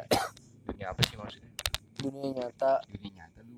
[0.69, 1.53] dunia apa sih maksudnya?
[1.99, 2.73] Dunia nyata.
[2.86, 3.58] Dunia nyata lu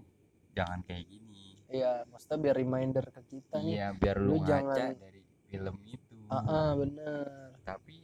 [0.55, 1.59] jangan kayak gini.
[1.71, 3.73] Ya maksudnya biar reminder ke kita nih.
[3.79, 6.17] Iya biar lu, lu ngaca jangan- dari film itu.
[6.31, 7.55] Ah, ah bener.
[7.67, 7.97] Tapi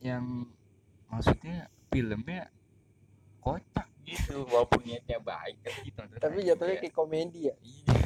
[0.00, 0.48] yang
[1.12, 2.48] maksudnya filmnya
[3.44, 7.56] kocak gitu walaupun niatnya baik gitu tapi jatuhnya kayak komedi ya?
[7.60, 7.96] Iya.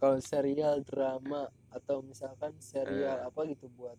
[0.00, 3.96] Kalau serial drama atau misalkan serial apa gitu buat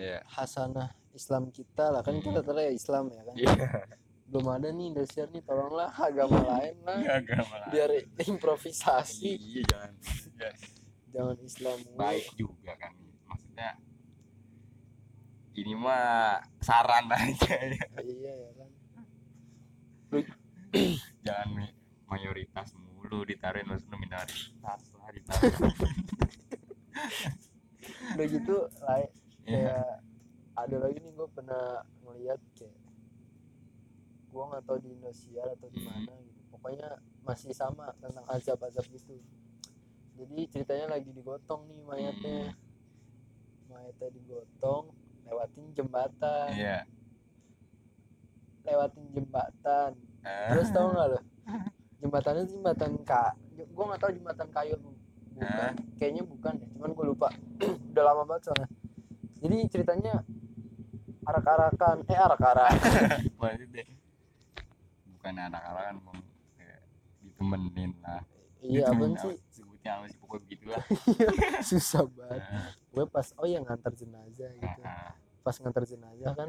[0.00, 0.24] iya.
[0.24, 2.00] hasanah Islam kita lah.
[2.00, 2.56] Kan kita Hmm.
[2.56, 3.34] ya Islam ya kan.
[3.36, 3.52] Iya.
[4.30, 5.90] Belum ada nih Indosiar nih tolonglah.
[5.92, 6.98] Agama lain lah.
[7.20, 7.68] Agama lain.
[7.68, 7.90] biar
[8.24, 9.36] improvisasi.
[9.36, 9.92] Iya jangan.
[10.40, 10.50] Ya,
[11.12, 12.92] jangan Islam baik juga kan.
[13.28, 13.70] Maksudnya
[15.52, 17.84] ini mah saran aja ya.
[18.00, 18.68] Iya ya kan.
[21.20, 21.48] Jangan
[22.06, 25.70] mayoritas mulu ditaruhin maksudnya minoritas lah ditaruhin
[28.14, 29.08] udah gitu lah Iya.
[29.52, 29.86] Kayak
[30.52, 31.64] ada lagi nih gue pernah
[32.00, 32.76] ngeliat kayak
[34.26, 35.88] gue nggak tahu di Indosiar atau di Hmm.
[35.88, 36.40] mana gitu.
[36.50, 36.88] Pokoknya
[37.20, 39.18] masih sama tentang azab-azab gitu.
[40.14, 42.52] Jadi ceritanya lagi digotong nih mayatnya.
[43.66, 44.92] Mayatnya digotong
[45.24, 46.48] lewatin jembatan.
[46.52, 46.78] Iya.
[48.62, 49.90] Lewatin jembatan.
[50.20, 51.20] Eh, terus tau nggak lo
[52.00, 55.00] jembatannya jembatan ka gue nggak tahu jembatan kayu bu-
[55.32, 55.72] bukan.
[55.96, 57.28] Kayaknya bukan deh cuman gue lupa.
[57.90, 58.68] Udah lama banget soalnya
[59.40, 60.14] jadi ceritanya
[61.24, 63.20] arak-arakan eh arak-arakan.
[63.40, 63.84] Maksudnya
[65.16, 66.16] bukan kan
[66.56, 66.80] kayak
[67.24, 68.22] ditemenin lah.
[68.60, 69.36] Iya apa sih?
[69.48, 70.18] sebutnya apa sih?
[70.20, 70.82] Pokoknya begitulah.
[71.64, 72.40] Susah banget.
[72.44, 74.80] Eh, gue pas oh yang ngantar jenazah gitu.
[74.84, 76.48] Ah, pas ngantar jenazah kan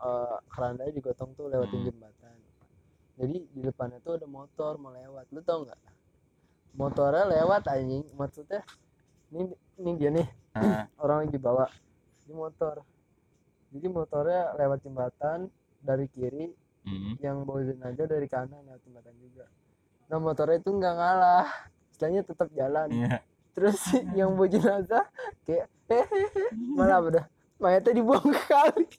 [0.00, 1.86] eh kerandanya digotong tuh lewatin Hmm.
[1.90, 2.36] jembatan.
[3.20, 5.26] Jadi di depannya tuh ada motor mau lewat.
[5.34, 5.80] Lu tau nggak?
[6.78, 8.06] Motornya lewat anjing.
[8.14, 8.62] Maksudnya
[9.34, 9.50] ini
[9.82, 10.28] ini dia nih.
[10.54, 11.66] Ah, orang lagi bawa
[12.30, 12.76] di motor.
[13.74, 15.50] Jadi motornya lewat jembatan
[15.82, 16.46] dari kiri
[16.86, 19.46] hmm, yang bawa jenazah dari kanan lewat jembatan juga.
[20.06, 21.46] Nah motornya itu nggak ngalah.
[21.90, 22.88] Istilahnya tetap jalan.
[22.94, 23.18] Iya.
[23.50, 23.78] Terus
[24.14, 25.04] yang bawa jenazah
[25.42, 25.66] kayak
[26.70, 27.24] malah udah
[27.58, 28.86] mayatnya dibuang ke kali.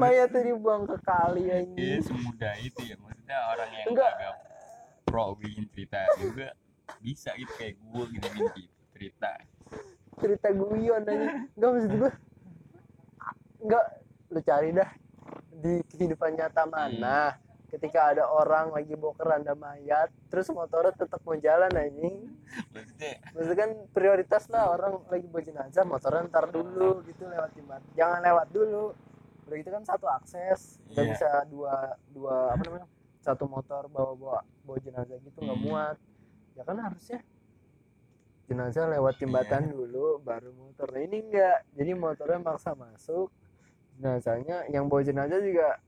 [0.00, 2.00] Mayatnya dibuang ke kali Iya anjing.
[2.04, 2.96] semudah itu ya.
[3.00, 4.12] Maksudnya orang yang Enggak.
[4.16, 4.34] agak
[5.04, 6.48] pro bikin cerita juga
[7.00, 9.30] bisa gitu kayak gue gitu bikin cerita
[10.16, 11.28] cerita guyon aja.
[11.56, 12.12] Nggak maksud gue
[13.64, 13.84] nggak
[14.28, 14.90] lu cari dah
[15.54, 17.38] di kehidupan nyata mana.
[17.66, 22.30] Ketika ada orang lagi bawa keranda mayat terus motornya tetap mau jalan anjing.
[22.70, 23.12] Maksudnya?
[23.34, 28.20] Maksudnya kan prioritas lah orang lagi bawa jenazah motornya ntar dulu gitu lewat jembatan jangan
[28.22, 28.94] lewat dulu.
[29.44, 30.78] Udah gitu kan satu akses.
[30.86, 31.12] Nggak Iya.
[31.18, 31.74] bisa dua
[32.08, 32.86] dua apa namanya
[33.18, 35.66] satu motor bawa bawa bawa jenazah gitu nggak Hmm.
[35.66, 35.96] muat.
[36.54, 37.18] Ya kan harusnya
[38.44, 39.72] jenazah lewat jembatan Iya.
[39.72, 41.58] dulu baru motor nah ini enggak.
[41.76, 43.32] Jadi motornya maksa masuk.
[43.96, 45.80] Jenazahnya yang bawa jenazah juga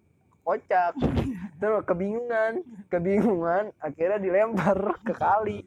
[0.46, 0.94] kocak.
[1.60, 2.52] Terus kebingungan
[2.88, 5.58] kebingungan akhirnya dilempar ke kali.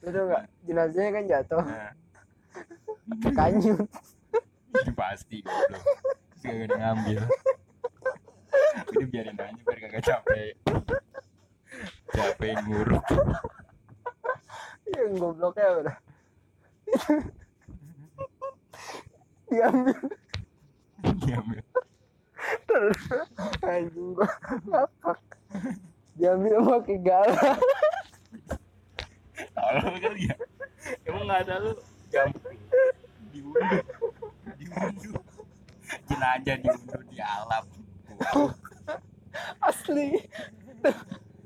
[0.00, 1.64] Itu enggak jenazahnya kan jatuh.
[1.64, 1.92] Nah,
[3.36, 3.88] kanyut.
[4.68, 5.84] Itu pasti goblok.
[6.38, 7.20] Kagak ada ngambil.
[8.88, 10.52] Udah biarin aja biar kagak capek.
[12.14, 13.04] Capek nguruk.
[14.88, 15.96] Yang gobloknya udah
[19.48, 19.98] diambil.
[21.24, 21.62] Diambil.
[22.64, 23.00] Terus
[23.64, 24.28] anjing gua
[24.64, 25.20] ngakak
[26.18, 27.58] diambil pakai galak
[29.54, 30.36] tolong kali ya.
[31.04, 31.72] Emang nggak ada lu?
[32.08, 32.56] Gampang
[33.34, 33.82] diunduh.
[34.56, 35.22] Diunduh.
[36.08, 37.64] Jenazah diunduh di alam.
[38.18, 38.50] Wow.
[39.62, 40.18] asli.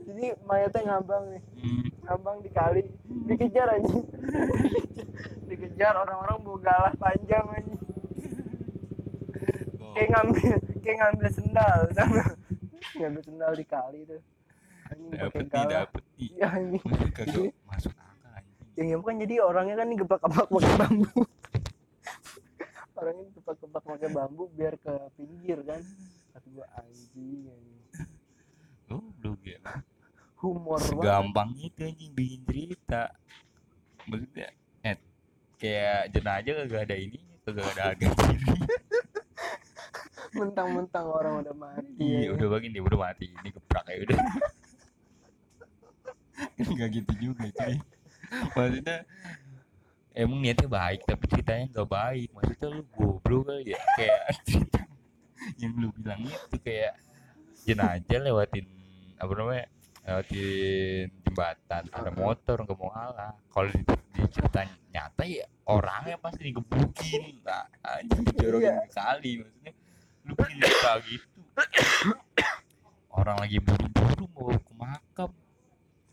[0.02, 1.42] Jadi mayatnya ngambang nih.
[1.62, 2.83] Hmm, ngambang di kali
[3.26, 4.07] dikejar anjing
[5.53, 7.83] dikejar orang-orang bawa galah panjang anjing.
[9.93, 12.23] Kayak ngambil kayak ngambil sendal sama
[12.97, 14.21] ngambil sendal di kali tuh
[15.12, 15.71] pakai dapet galah.
[15.85, 16.83] dapet iya anjing.
[16.85, 18.43] Maksudnya kagak masuk akal
[18.77, 21.12] yang yang kan jadi orangnya kan digebrak-gebrak pakai bambu.
[23.03, 25.81] Orangnya digebrak-gebrak pakai bambu biar ke pinggir kan.
[26.33, 27.53] Kata gua anjing,
[28.88, 29.61] goblok ya
[30.43, 31.71] humor banget.
[31.71, 33.15] Itu anjing bikin cerita.
[34.09, 34.49] Maksudnya
[35.62, 38.51] kayak jenazah kagak ada ini kagak ada harga diri.
[40.33, 42.03] Mentang-mentang orang udah mati.
[42.03, 43.31] Iya udah begini udah mati.
[43.31, 44.18] Ini keprak ya udah.
[46.75, 47.77] Nggak gitu juga cuy.
[48.59, 48.98] Maksudnya
[50.16, 52.29] emang niatnya baik tapi ceritanya nggak baik.
[52.35, 54.83] Maksudnya lu goblok kali ya kayak cerita
[55.62, 56.98] yang lu bilang itu kayak
[57.62, 58.66] jenazah lewatin
[59.18, 59.66] apa namanya
[60.07, 63.33] lewatin jembatan ada motor nggak mau ngalah.
[63.53, 63.83] Kalau di,
[64.33, 67.45] di cerita nyata ya orangnya pasti digebukin.
[67.45, 68.81] Nah anjing dijorokin Iya.
[68.81, 69.73] ke kali maksudnya.
[70.25, 71.27] Lu bikin cerita gitu.
[73.12, 75.31] Orang lagi buru-buru mau ke makam.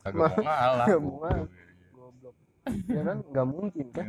[0.04, 0.88] Kagak mau ngalah.
[0.92, 2.36] goblok.
[2.92, 4.06] ya kan nggak mungkin kan?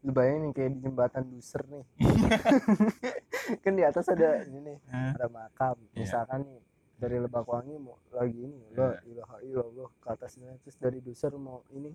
[0.00, 1.84] Lu bayangin kayak di jembatan Duser nih.
[3.62, 5.76] Kan di atas ada ini nih ada makam.
[5.92, 6.00] Iya.
[6.00, 6.62] misalkan nih
[6.96, 11.92] dari Lebakwangi mau lagi ini la ilaha illallah ke atasnya terus dari Duser mau ini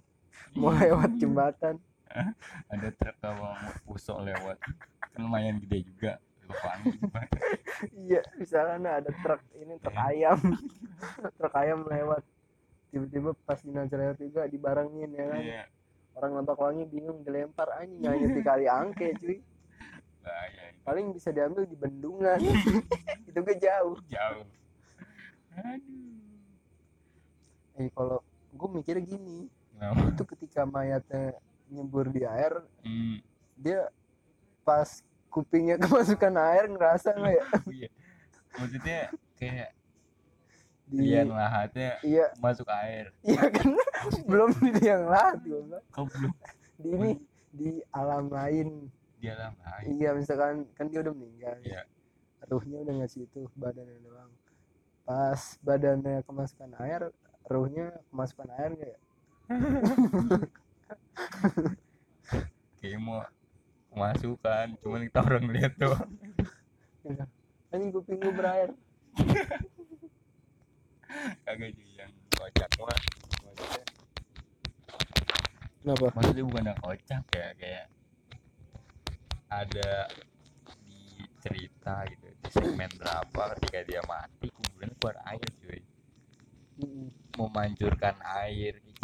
[0.57, 1.75] mau lewat jembatan.
[2.71, 4.57] Ada truk sama pusok lewat?
[5.11, 6.13] Kan lumayan gede juga
[8.05, 10.39] iya misalkan ada truk ini truk ayam.
[11.37, 12.23] Truk ayam lewat.
[12.93, 15.41] Tiba-tiba pas jenazah lewat juga dibarengin ya kan?
[15.41, 15.63] Iya.
[16.15, 19.43] Orang Lebakwangi bingung dilempar anjing hanya di kali angke cuy.
[20.23, 22.39] Bahaya paling bisa diambil di bendungan.
[23.27, 23.97] Itu gak jauh.
[24.07, 24.45] Jauh.
[25.59, 26.13] Aduh.
[27.75, 28.23] Eh kalau
[28.55, 29.51] gue mikir gini
[29.93, 30.09] Kenapa?
[30.09, 31.37] itu ketika mayatnya
[31.69, 33.21] nyebur di air hmm,
[33.57, 33.89] dia
[34.65, 37.45] pas kupingnya kemasukan air ngerasa nggak ya?
[37.75, 37.89] Iya.
[38.55, 38.99] Maksudnya
[39.35, 39.71] kayak
[40.85, 42.29] di lian lahatnya iya.
[42.41, 43.13] masuk air.
[43.25, 43.73] Iya kan?
[44.29, 46.33] Belum di liang lahat gue kok belum?
[46.77, 47.11] Di ini
[47.49, 48.89] di alam lain.
[49.17, 49.85] Di alam lain.
[49.97, 51.57] Iya misalkan kan dia udah meninggal.
[51.61, 51.83] Iya.
[52.45, 54.29] ruhnya udah nggak situ badannya doang.
[55.01, 57.09] Pas badannya kemasukan air
[57.49, 58.99] ruhnya kemasukan air nggak ya
[62.81, 63.21] kayak mau
[63.93, 66.09] kemasukan cuman kita orang lihat doang.
[67.69, 68.73] Anjing kuping gue berair.
[71.45, 72.99] Kagak sih yang kocak mah.
[75.85, 76.05] Kenapa?
[76.17, 77.85] Maksudnya bukan yang kocak ya kayak
[79.53, 80.09] ada
[80.81, 85.81] di cerita gitu di segmen berapa ketika dia mati kuburan keluar air cuy.
[87.37, 88.94] Memancurkan air jadi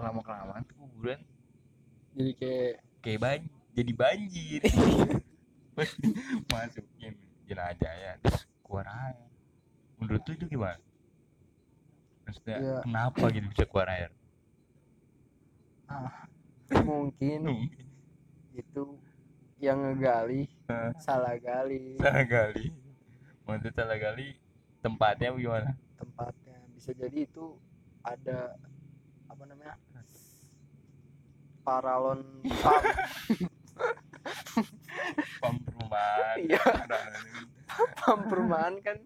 [0.00, 1.20] lama kelamaan tuh kuburan.
[2.16, 3.40] Jadi kayak kayak ban
[3.76, 4.60] jadi banjir.
[5.76, 5.90] Pas
[6.48, 7.12] masukin
[7.44, 9.20] jenazahnya terus keluar air.
[10.00, 10.80] Menurut lu itu gimana?
[12.24, 12.76] Maksudnya Ya.
[12.82, 14.10] kenapa gitu bisa keluar air?
[16.82, 17.40] Mungkin
[18.56, 18.82] itu
[19.60, 20.48] yang ngegali
[20.98, 21.94] salah gali.
[22.00, 22.72] Salah kali
[23.46, 24.34] maksudnya salah kali
[24.82, 25.70] tempatnya gimana?
[25.96, 27.54] Tempatnya bisa jadi itu
[28.02, 28.58] ada
[29.30, 29.78] apa namanya
[31.66, 32.22] paralon
[35.42, 36.36] pam perumahan.
[36.40, 36.62] Iya.
[36.86, 37.04] Nah,
[37.96, 38.96] pump perumahan kan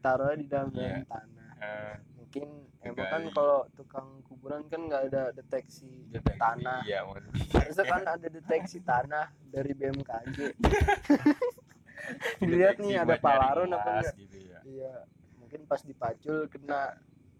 [0.00, 1.02] taruh di dalam Iya.
[1.06, 1.48] tanah.
[1.58, 2.48] Eh, mungkin
[2.82, 6.86] emang kan kalau tukang kuburan kan nggak ada deteksi deteksi, tanah.
[6.86, 10.54] iya harusnya kan ada deteksi tanah dari BMKG
[12.40, 14.14] dilihat nih ada palaron apa enggak?
[14.14, 14.60] gitu ya.
[14.62, 14.94] Iya
[15.34, 16.94] mungkin pas dipacul kena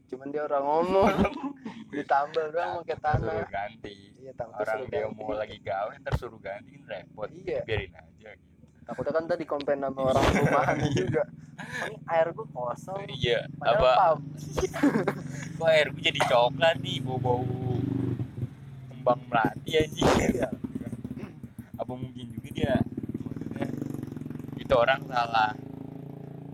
[0.09, 1.13] cuman dia orang ngomong.
[1.95, 3.97] Ditambal doang pakai tanah suruh ganti.
[4.19, 5.17] Iya orang suruh dia ganti.
[5.17, 7.29] mau lagi gawe ntar suruh ganti kan repot.
[7.31, 7.61] Iya.
[7.65, 8.31] biarin aja.
[8.33, 8.47] Gitu
[8.89, 11.23] takutnya kan tadi komplain sama orang rumahan juga.
[11.29, 13.05] "Oh, ini air gua kosong.
[13.13, 14.17] Iya apa?
[15.61, 17.45] kok air gue jadi coklat nih bau bau
[18.89, 20.49] kembang melati aja Iya.
[21.77, 22.75] apa mungkin juga dia?
[22.81, 23.67] Maksudnya
[24.57, 25.53] itu orang salah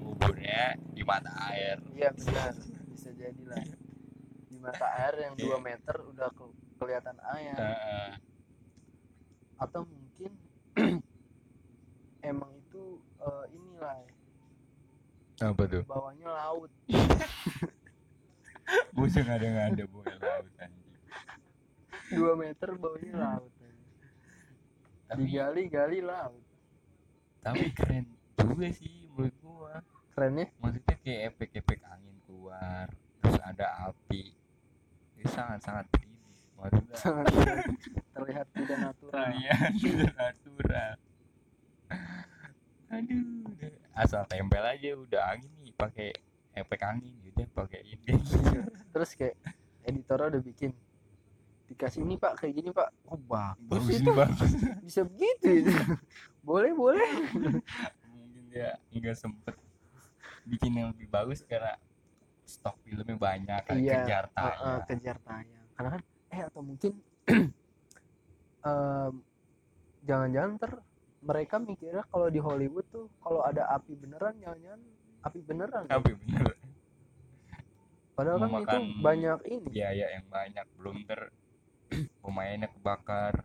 [0.02, 1.78] nguburnya di mata air.
[1.94, 2.73] Iya benar
[3.24, 3.64] bisa jadi lah
[4.44, 5.58] di mata air yang 2 Iya.
[5.58, 7.56] meter udah ke- kelihatan air.
[7.56, 8.10] Heeh.
[9.54, 10.34] atau mungkin
[12.26, 13.96] emang itu eh, inilah
[15.40, 15.82] apa tuh?
[15.86, 16.70] Bawahnya laut.
[18.92, 20.98] Busung ada nggak ada buaya laut anjing?
[22.12, 23.52] 2 meter bawahnya laut.
[25.06, 26.44] Tapi digali-gali laut.
[27.40, 29.74] Tapi keren juga sih menurut gua.
[30.12, 30.50] Kerennya?
[30.58, 32.88] Maksudnya kayak efek-efek angin keluar
[33.44, 34.32] ada api.
[35.20, 36.16] Ini sangat sangat ini
[36.58, 36.96] maksudnya
[38.16, 39.12] terlihat tidak natural.
[39.12, 40.92] Terlihat tidak natural.
[42.94, 43.72] Aduh udah.
[43.94, 46.10] asal tempel aja udah angin nih pakai
[46.54, 48.18] efek angin gitu pakai ini.
[48.90, 49.36] Terus kayak
[49.86, 50.70] editornya udah bikin
[51.64, 52.90] dikasih ini pak kayak gini pak.
[53.08, 54.10] Oh bagus bagus itu.
[54.12, 54.52] bagus
[54.86, 55.72] bisa begitu itu.
[56.42, 57.10] boleh boleh.
[58.08, 59.54] Mungkin dia nggak sempet
[60.44, 61.74] bikin yang lebih bagus karena
[62.44, 64.80] stok filmnya banyak kan Iya, kejar Uh, uh, tayang.
[64.86, 65.64] kejar tayang.
[65.74, 66.92] Karena kan eh atau mungkin
[68.64, 69.12] em,
[70.04, 70.72] jangan-jangan ter
[71.24, 74.80] mereka mikirnya kalau di Hollywood tuh kalau ada api beneran jangan-jangan
[75.24, 75.84] api beneran.
[75.88, 76.46] Tapi bener
[78.14, 79.68] padahal kan itu memakan banyak ini.
[79.72, 80.66] Biaya yang banyak.
[80.78, 81.20] Belum ter
[82.22, 83.42] pemainnya kebakar.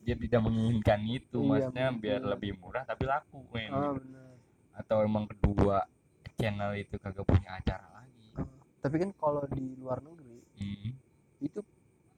[0.00, 1.42] Dia tidak menginginkan itu.
[1.44, 2.02] Iya, maksudnya mungkin.
[2.02, 3.68] biar lebih murah tapi laku men.
[3.74, 4.26] Bener
[4.78, 5.82] atau emang kedua
[6.38, 7.97] channel itu kagak punya acara
[8.78, 10.90] tapi kan kalau di luar negeri Hmm,
[11.38, 11.62] itu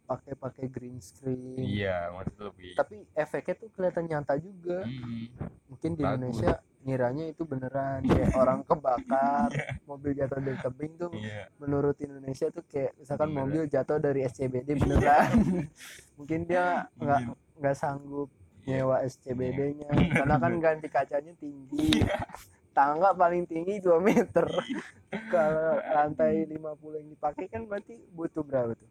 [0.07, 1.61] pakai pakai green screen.
[1.61, 4.81] Iya maksudnya lebih tapi efeknya tuh kelihatan nyata juga.
[4.83, 5.29] Hmm,
[5.69, 6.17] mungkin di Bagus.
[6.17, 9.53] Indonesia ngiranya itu beneran kayak orang kebakar
[9.85, 11.45] mobil jatuh dari tebing tuh iya.
[11.61, 13.41] menurut Indonesia tuh kayak misalkan Beneran.
[13.45, 15.31] mobil jatuh dari SCBD beneran.
[16.19, 17.21] Mungkin dia nggak
[17.61, 18.85] nggak sanggup Iya.
[18.85, 22.05] nyewa SCBD-nya karena kan ganti kacanya tinggi
[22.81, 24.49] tangga paling tinggi 2 meter.
[25.35, 26.57] Kalau lantai 50
[26.97, 28.89] yang dipakai kan berarti butuh berapa tuh?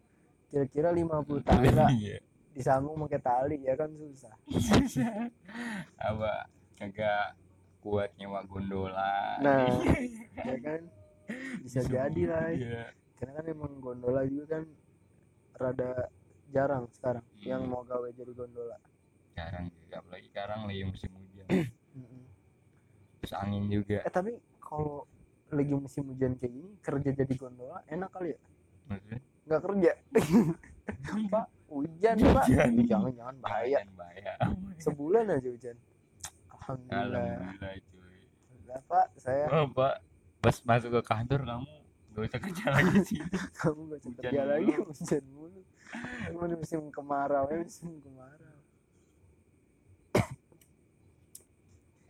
[0.53, 2.21] Kira-kira 50 tangga iya.
[2.53, 4.33] disambung pakai tali ya kan susah.
[6.09, 6.45] Apa
[6.77, 7.33] kagak
[7.81, 9.39] kuat nyewa gondola.
[9.41, 9.81] Nah.
[10.37, 10.81] ya kan?
[11.65, 12.45] Bisa jadi lah.
[12.53, 12.93] iya.
[13.17, 14.63] Karena kan emang gondola juga kan
[15.59, 15.91] rada
[16.49, 17.71] jarang sekarang yang Hmm.
[17.73, 18.77] mau gawe jadi gondola.
[19.33, 21.47] Jarang juga apalagi sekarang lagi musim hujan.
[23.29, 24.01] terus angin juga.
[24.01, 25.05] Eh tapi kalau
[25.53, 28.39] lagi musim hujan kayak gini kerja jadi gondola enak kali ya?
[28.89, 29.19] Maksudnya?
[29.45, 29.91] Nggak kerja.
[31.29, 32.45] Pak hujan pak.
[32.49, 33.77] Jangan jangan bahaya.
[33.77, 34.31] Jangan bahaya.
[34.81, 35.77] Sebulan aja hujan.
[36.49, 37.29] Alhamdulillah.
[37.37, 38.19] Alhamdulillah cuy.
[38.65, 39.95] Udah, pak saya oh, pak.
[40.41, 41.69] Pas masuk ke kantor kamu
[42.09, 43.21] gak usah kerja lagi sih
[43.61, 44.49] kamu gak usah kerja mulu.
[44.49, 45.61] lagi hujan mulu.
[46.49, 48.48] Di musim kemarau ya musim kemarau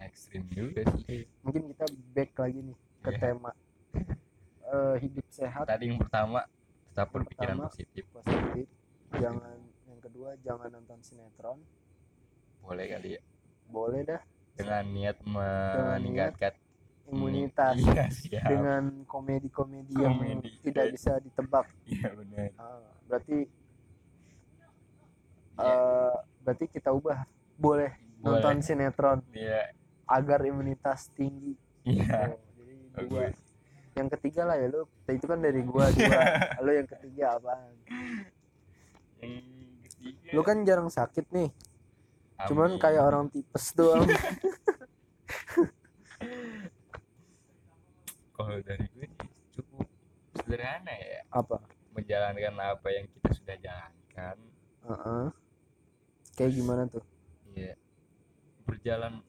[0.02, 1.28] ekstrim juga sih.
[1.41, 3.20] Mungkin kita back lagi nih ke Iya.
[3.22, 3.52] tema
[4.70, 5.66] Eh, hidup sehat.
[5.66, 6.45] Tadi yang pertama
[6.86, 8.06] tetap berpikiran positif.
[8.14, 8.70] positif.
[9.12, 9.58] Jangan
[9.89, 11.58] yang kedua jangan nonton sinetron.
[12.62, 13.22] Boleh kali ya.
[13.66, 14.22] Boleh dah.
[14.54, 16.54] Dengan niat meningkatkan
[17.10, 17.82] imunitas.
[17.82, 18.45] Iya siap.
[18.45, 20.54] Dengan komedi-komedi yang Komedi.
[20.62, 21.66] tidak bisa ditebak.
[21.89, 22.50] Iya benar.
[22.54, 23.50] Ah, berarti
[25.58, 25.66] Iya.
[25.66, 27.26] eh, berarti kita ubah.
[27.58, 27.89] Boleh.
[28.20, 29.24] nonton sinetron.
[29.32, 29.72] Iya
[30.10, 31.53] agar imunitas tinggi.
[31.86, 32.34] Iya.
[32.34, 32.74] Oh, jadi
[33.05, 33.38] dua bagus.
[33.93, 34.82] yang ketiga lah ya lu.
[35.05, 36.22] Itu kan dari gua dua.
[36.66, 37.78] Lu yang ketiga apaan?
[39.22, 39.34] Yang
[39.86, 40.30] ketiga.
[40.34, 41.53] Lu kan jarang sakit nih.
[42.49, 42.82] Cuman amin.
[42.82, 44.10] kayak orang tipes doang.
[48.39, 49.07] Kalau dari gue
[49.53, 49.86] cukup
[50.39, 51.22] sederhana ya.
[51.30, 51.60] Apa?
[51.93, 54.38] Menjalankan apa yang kita sudah jalankan.
[54.80, 55.28] Heeh.
[56.39, 57.03] kayak gimana tuh?
[57.51, 57.76] Ya
[58.70, 59.26] berjalan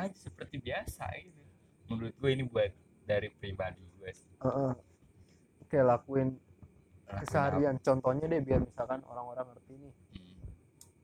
[0.00, 1.42] aja seperti biasa gitu.
[1.86, 2.70] Menurut gue ini buat
[3.02, 4.28] dari pribadi gue sih.
[4.38, 4.72] Heeh.
[5.66, 6.32] kayak lakuin
[7.04, 7.76] Lakuin keseharian.
[7.78, 9.94] contohnya deh biar misalkan orang-orang ngerti nih.
[10.10, 10.36] Hmm,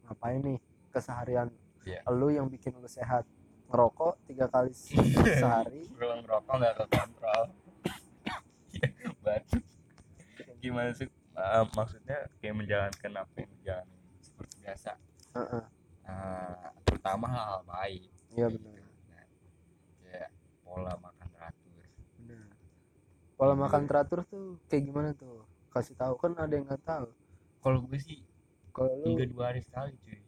[0.05, 1.49] ngapain nih keseharian
[1.83, 2.01] Iya.
[2.11, 3.29] lu yang bikin lu sehat?
[3.67, 4.97] Ngerokok tiga kali se-
[5.35, 5.85] sehari.
[5.93, 7.45] Pulang rokok nggak kekontrol
[8.71, 8.89] Iya,
[9.19, 9.65] batuk.
[10.59, 11.09] Gimana sih?
[11.35, 14.91] Eh, maksudnya kayak menjalankan apa yang dijalanin seperti biasa.
[15.35, 15.63] Heeh.
[16.05, 18.09] Nah, terutama hal-hal baik.
[18.31, 18.84] Iya benar
[20.75, 21.83] pola makan teratur.
[22.19, 22.51] Benar.
[23.35, 25.47] Pola makan teratur tuh kayak gimana tuh?
[25.71, 27.07] Kasih tahu kan ada yang nggak tahu.
[27.61, 28.19] Kalau gue sih
[28.71, 29.15] kalau lu?
[29.15, 30.19] enggak dua hari sekali cuy.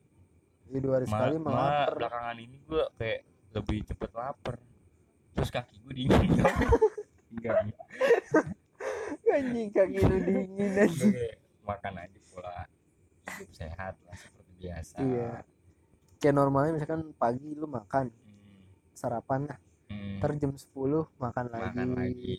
[0.67, 1.95] Ya dua hari Ma- sekali malah malah lapar.
[1.99, 3.21] belakangan ini gue kayak
[3.53, 4.57] lebih cepet lapar.
[5.35, 6.31] Terus kaki gue dingin.
[7.35, 7.55] Enggak.
[9.27, 12.65] Anjing kaki lu dingin kayak makan aja pola
[13.27, 14.97] hidup sehat lah seperti biasa.
[14.97, 15.31] Iya.
[16.17, 18.63] Kayak normalnya misalkan pagi lu makan Hmm,
[18.95, 19.59] sarapan lah
[19.91, 20.73] hmm, ntar jam 10
[21.19, 22.37] makan lagi, makan lagi.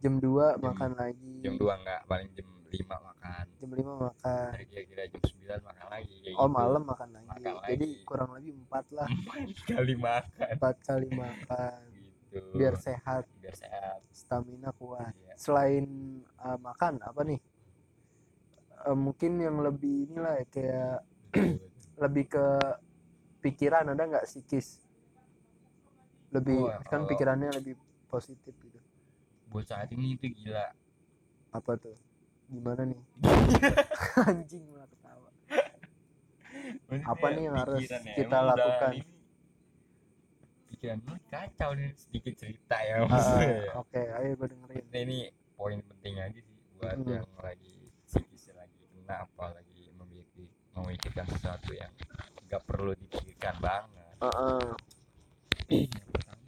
[0.00, 1.32] jam 2 Jam- makan lagi.
[1.42, 3.44] jam 2 enggak paling jam 5 makan.
[3.56, 4.48] Jam 5 makan.
[4.52, 6.56] Dari kira-kira jam 9 makan lagi kayak oh gitu.
[6.58, 7.26] malam makan lagi.
[7.30, 8.04] Makan jadi lagi.
[8.04, 9.08] kurang lebih empat lah.
[9.70, 10.48] Kali makan.
[10.58, 11.78] Empat kali makan.
[11.94, 12.52] Gitu.
[12.58, 13.24] Biar sehat.
[13.38, 13.98] Biar sehat.
[14.10, 15.14] Stamina kuat.
[15.14, 15.34] Iya.
[15.38, 15.86] selain
[16.42, 17.40] uh, makan apa nih?
[18.86, 20.96] Uh, mungkin yang lebih inilah ya, kayak
[22.02, 22.46] lebih ke
[23.40, 24.85] pikiran ada nggak psikis
[26.30, 27.74] lebih Wah, kan kalau- pikirannya lebih
[28.06, 28.78] positif gitu.
[29.46, 30.74] Buat saat ini itu gila.
[31.50, 31.94] Apa tuh?
[32.46, 33.00] Gimana nih?
[34.28, 35.30] Anjing malah ketawa.
[36.86, 38.90] Maksudnya Apa nih yang harus ya, kita lakukan?
[38.92, 39.14] ini.
[40.66, 43.48] Pikiran lu kacau nih sedikit cerita ya maksudnya.
[43.62, 43.72] ya.
[43.76, 44.84] oke ayo gue dengerin.
[44.84, 45.18] Nah, ini
[45.54, 47.12] poin penting aja sih buat Hmm.
[47.14, 47.74] yang lagi
[48.04, 51.88] psikisnya lagi kena apa lagi memikir memikirkan sesuatu yang
[52.44, 54.14] nggak perlu dipikirkan banget.
[54.20, 54.68] Heeh.
[55.70, 56.44] Yang pertama.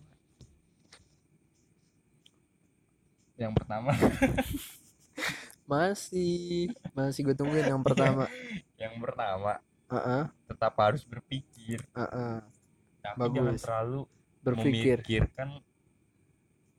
[3.38, 3.90] Yang pertama
[5.68, 8.24] masih masih gue tungguin yang pertama.
[8.80, 9.52] Yang pertama.
[9.92, 11.84] Heeh, tetap harus berpikir.
[11.92, 12.40] Heeh.
[13.04, 13.36] tapi Bagus.
[13.36, 14.00] jangan terlalu
[14.40, 14.98] berpikir.
[15.04, 15.48] memikirkan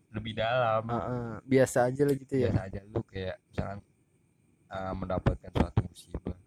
[0.10, 0.84] lebih dalam.
[0.90, 2.50] Heeh, biasa aja lah gitu ya.
[2.50, 3.80] Biasa aja lu kayak misalkan
[4.74, 6.40] uh, mendapatkan suatu musibah.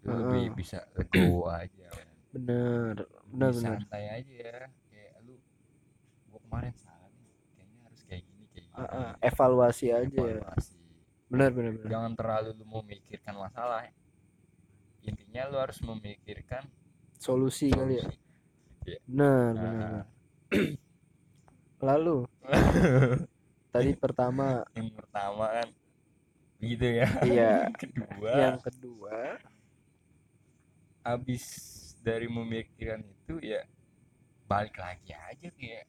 [0.00, 0.20] Lu Heeh.
[0.24, 1.88] lebih bisa legowo aja.
[2.32, 3.04] Bener.
[3.28, 3.62] Bener bener.
[3.62, 5.34] santai aja ya kayak lu
[6.30, 6.74] gua kemarin.
[6.78, 7.26] Salah nih
[7.58, 8.78] kayaknya harus kayak gini kayak gini.
[8.78, 10.06] Heeh, evaluasi aja.
[10.06, 10.76] Ya evaluasi.
[11.26, 13.90] Bener bener bener jangan terlalu lu memikirkan masalah.
[15.02, 16.62] Intinya lu harus memikirkan
[17.18, 18.06] solusi kali ya?
[18.06, 18.22] solusi.
[18.78, 19.00] Gitu ya.
[19.02, 20.06] bener Nah, bener bener.
[21.90, 22.18] lalu?
[23.74, 24.62] Tadi pertama.
[24.78, 25.68] Yang pertama kan
[26.62, 27.08] gitu ya.
[27.26, 27.54] Iya.
[27.82, 28.32] Kedua.
[28.38, 29.18] Yang kedua.
[31.04, 31.44] Habis
[32.00, 33.66] dari memikirkan itu ya
[34.44, 35.88] balik lagi aja kayak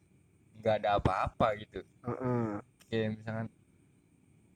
[0.66, 1.86] nggak ada apa-apa gitu.
[2.02, 2.58] Heeh,
[2.90, 3.48] kayak misalkan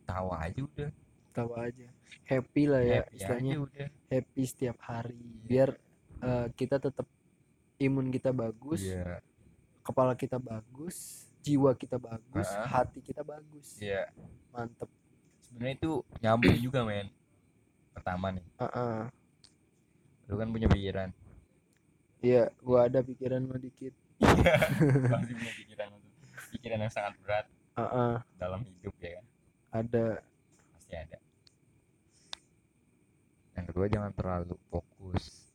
[0.09, 0.89] tawa aja udah.
[1.37, 1.87] Tahu aja.
[2.25, 3.55] Happy lah ya happy istilahnya.
[3.61, 3.87] udah.
[4.09, 5.21] Happy setiap hari.
[5.45, 5.77] Biar
[6.25, 7.05] eh, kita tetap
[7.77, 9.21] imun kita bagus iya.
[9.85, 12.81] kepala kita bagus jiwa kita bagus Ah.
[12.81, 13.77] hati kita bagus.
[13.77, 14.09] Iya.
[14.49, 14.89] Mantep.
[15.45, 15.91] Sebenarnya itu
[16.25, 17.13] nyambung juga men.
[17.93, 18.45] Pertama nih.
[18.57, 19.01] Heeh.
[20.25, 21.09] lu kan punya pikiran.
[22.21, 23.93] Iya gua ada pikiran mah dikit.
[25.13, 25.89] Pasti punya pikiran
[26.51, 27.45] pikiran yang sangat berat
[27.77, 29.25] Heeh, dalam hidup ya kan?
[29.69, 30.07] Ada.
[30.75, 31.17] Pasti ada.
[33.55, 35.47] Yang kedua jangan terlalu fokus.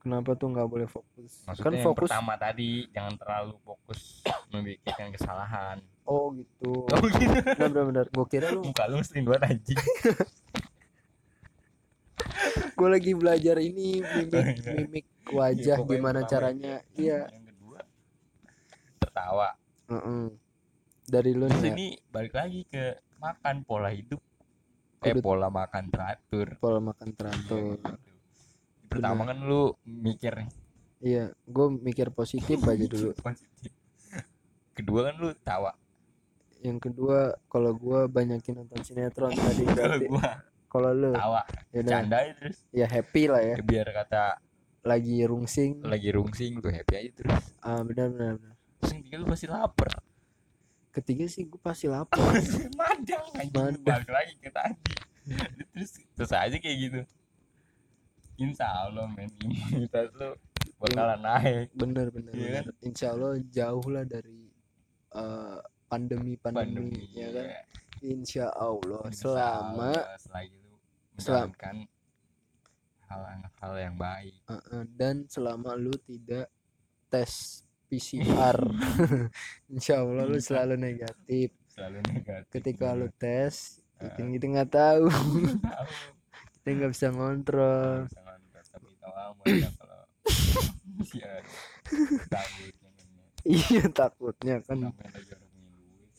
[0.00, 1.42] Kenapa tuh nggak boleh fokus?
[1.50, 4.22] Maksudnya kan yang fokus pertama tadi jangan terlalu fokus
[4.54, 5.78] memikirkan kesalahan.
[6.06, 6.86] Oh gitu.
[6.94, 7.38] Oh gitu.
[7.42, 8.06] Benar benar benar.
[8.14, 9.74] Gua kira lu muka lu mesin buat anjing.
[12.76, 16.76] Gua lagi belajar ini mimik mimik wajah pokoknya gimana caranya.
[16.94, 17.26] iya.
[17.32, 17.80] Yang kedua
[19.02, 19.48] tertawa
[19.86, 20.24] Heeh.
[21.06, 22.84] dari lu terus nih ya, ini balik lagi ke
[23.16, 24.18] makan pola hidup.
[24.98, 26.58] Eh Kudu- pola makan teratur.
[26.58, 27.94] Pola makan Iya, teratur gitu.
[28.86, 30.50] pertama kan lu mikir nih.
[30.98, 33.14] Iya gua mikir positif aja dulu.
[33.14, 33.70] Positif.
[34.72, 35.72] Kedua kan lu tawa.
[36.58, 40.28] Yang kedua kalau gua banyakin nonton sinetron tadi kalau gua
[40.66, 41.46] kalau lu tawa.
[41.70, 42.58] ya canda terus.
[42.74, 43.54] Ya happy lah ya.
[43.54, 44.42] Ya, biar kata
[44.82, 45.86] lagi rungsing.
[45.86, 47.42] Lagi rungsing tuh happy aja terus.
[47.60, 48.55] Ah benar benar benar.
[48.84, 49.90] Yang ketiga lu pasti lapar.
[50.92, 52.18] Ketiga sih gue pasti lapar.
[52.80, 53.74] Madang Madang.
[53.84, 54.92] balik lagi ke tadi.
[55.74, 57.00] Terus terus aja kayak gitu.
[58.38, 59.26] Insya Allah men.
[59.42, 60.30] Imunitas lu
[60.78, 61.66] bakalan naik.
[61.74, 62.74] Bener bener, Iya bener.
[62.80, 64.46] insya Allah jauh lah dari
[65.12, 67.46] eh, pandemi pandemi pandemi ya kan?
[67.50, 67.60] ya.
[68.04, 70.74] insya Allah Insya selama Allah, selagi lu
[71.16, 71.76] menjalankan
[73.06, 74.34] hal-hal yang baik.
[74.46, 76.46] Eh, eh, dan selama lu tidak
[77.08, 78.58] tes PCR
[79.72, 80.42] insya Allah lu Iya.
[80.42, 81.54] selalu negatif.
[81.70, 84.12] Selalu negatif ketika lu tes Eh.
[84.12, 85.08] kita kita nggak tahu.
[86.60, 88.10] Kita nggak bisa ngontrol.
[91.14, 91.38] Ya iya
[92.26, 92.74] takut
[93.46, 94.90] iya takutnya kan.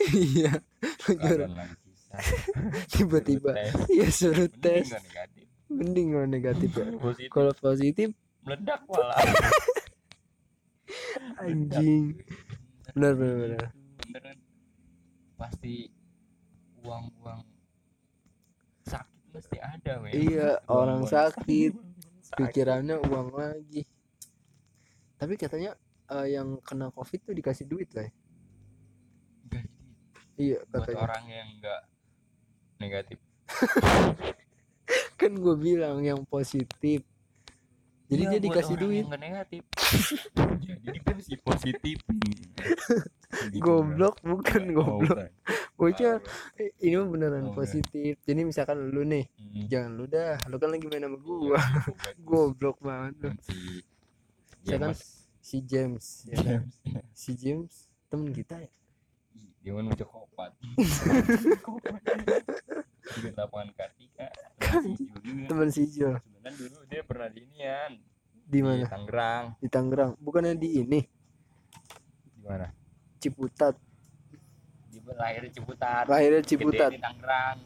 [0.08, 0.64] Iya.
[2.96, 3.52] Tiba-tiba.
[3.52, 3.76] Suruh tes.
[3.92, 4.88] ya suruh tes.
[5.68, 6.88] mending kalau negatif ya.
[7.28, 8.16] Kalau positif
[8.48, 9.20] meledak malah
[11.42, 12.18] anjing.
[12.96, 13.66] Benar benar benar.
[15.38, 15.86] pasti
[16.82, 17.42] uang uang
[18.82, 20.12] sakit mesti ada men.
[20.18, 21.74] Iya, orang Uang-uang sakit,
[22.26, 22.38] sakit.
[22.42, 23.86] pikirannya uang lagi.
[25.18, 25.78] Tapi katanya
[26.10, 28.14] eh, yang kena covid tuh dikasih duit lah ya.
[29.48, 29.70] Jadi
[30.42, 31.02] iya buat katanya.
[31.06, 31.82] orang yang enggak
[32.78, 33.20] negatif.
[35.20, 37.02] Kan gue bilang yang positif
[38.08, 39.04] jadi Iya, dia buat dikasih duit.
[39.04, 39.64] yang negatif.
[40.58, 41.98] Jadi dia kan si positif
[43.28, 44.74] Gitu, goblok bukan Bang.
[44.74, 45.20] goblok.
[45.20, 45.30] Bukan.
[45.78, 47.54] bocah Ah, eh, ini mah beneran Oh, bener.
[47.54, 48.14] positif.
[48.24, 49.68] Jadi misalkan lu nih hmm.
[49.68, 50.40] jangan lu dah.
[50.48, 51.60] Lu kan lagi main sama gua.
[52.28, 53.84] Goblok banget lu si
[54.64, 54.94] Misalkan
[55.38, 56.46] si James ya kan?
[56.64, 56.74] James.
[57.14, 57.74] Si James
[58.08, 58.72] temen kita ya?
[59.62, 60.52] Dia kan mau kopat
[63.16, 64.28] juga lapangan Kartika
[65.48, 67.92] teman si si Jo sebenarnya dulu dia pernah di inian.
[68.48, 68.88] Di mana?
[68.88, 69.46] Tangerang.
[69.60, 70.16] Di Tangerang.
[70.24, 71.04] Bukannya di ini?
[72.32, 72.72] Di mana?
[73.20, 73.76] Ciputat.
[74.88, 76.08] Di lahir di Ciputat.
[76.08, 76.92] Lahirnya Gede Ciputat.
[76.96, 77.58] Di Tangerang.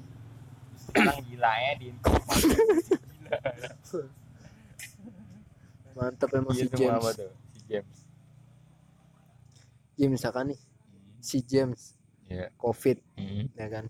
[0.82, 1.88] Sekarang gila ya di
[5.92, 7.20] mantap emang Iya si semua James.
[7.54, 7.98] si James.
[10.00, 10.58] Ya misalkan nih?
[10.58, 11.82] Hmm, si James.
[12.26, 12.50] Iya.
[12.58, 12.98] Covid.
[13.20, 13.86] Hmm, ya kan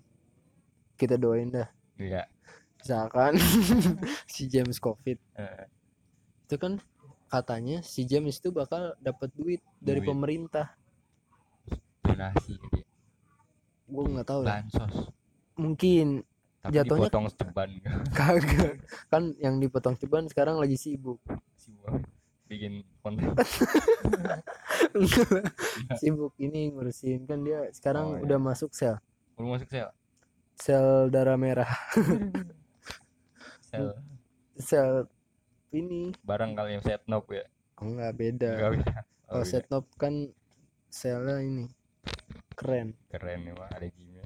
[1.02, 1.66] kita doain dah.
[1.98, 2.30] Iya.
[2.78, 3.34] Misalkan
[4.34, 5.18] si James covid.
[5.36, 5.66] Eh,
[6.46, 6.78] itu kan
[7.26, 10.10] katanya si James itu bakal dapat duit dari Duit.
[10.10, 10.78] pemerintah.
[12.02, 12.86] Donasi dia.
[13.86, 14.62] Gue nggak tahu ya.
[14.62, 14.96] Bansos.
[15.54, 16.08] Mungkin
[16.62, 17.70] tapi Jatuhnya- dipotong ceban
[18.18, 18.78] kagak.
[19.08, 21.18] Kan yang dipotong ceban sekarang lagi sibuk.
[21.58, 21.98] Si Boy
[22.46, 23.32] bikin konten.
[25.96, 27.24] Sibuk ini ngurusin.
[27.24, 28.24] Kan dia sekarang Oh, iya.
[28.26, 29.00] udah masuk sel.
[29.36, 29.88] Belum masuk sel
[30.62, 31.72] sel darah merah.
[33.66, 33.98] Sel.
[34.62, 35.10] Sel
[35.74, 36.14] ini.
[36.22, 37.44] Barang kali yang setnop ya?
[37.82, 38.50] Oh, enggak beda.
[38.62, 39.52] Enggak bisa oh, kalau iya.
[39.58, 40.14] setnop kan
[40.92, 41.66] selnya ini
[42.54, 42.94] keren.
[43.10, 43.70] Keren ya Pak.
[43.74, 44.26] ada gymnya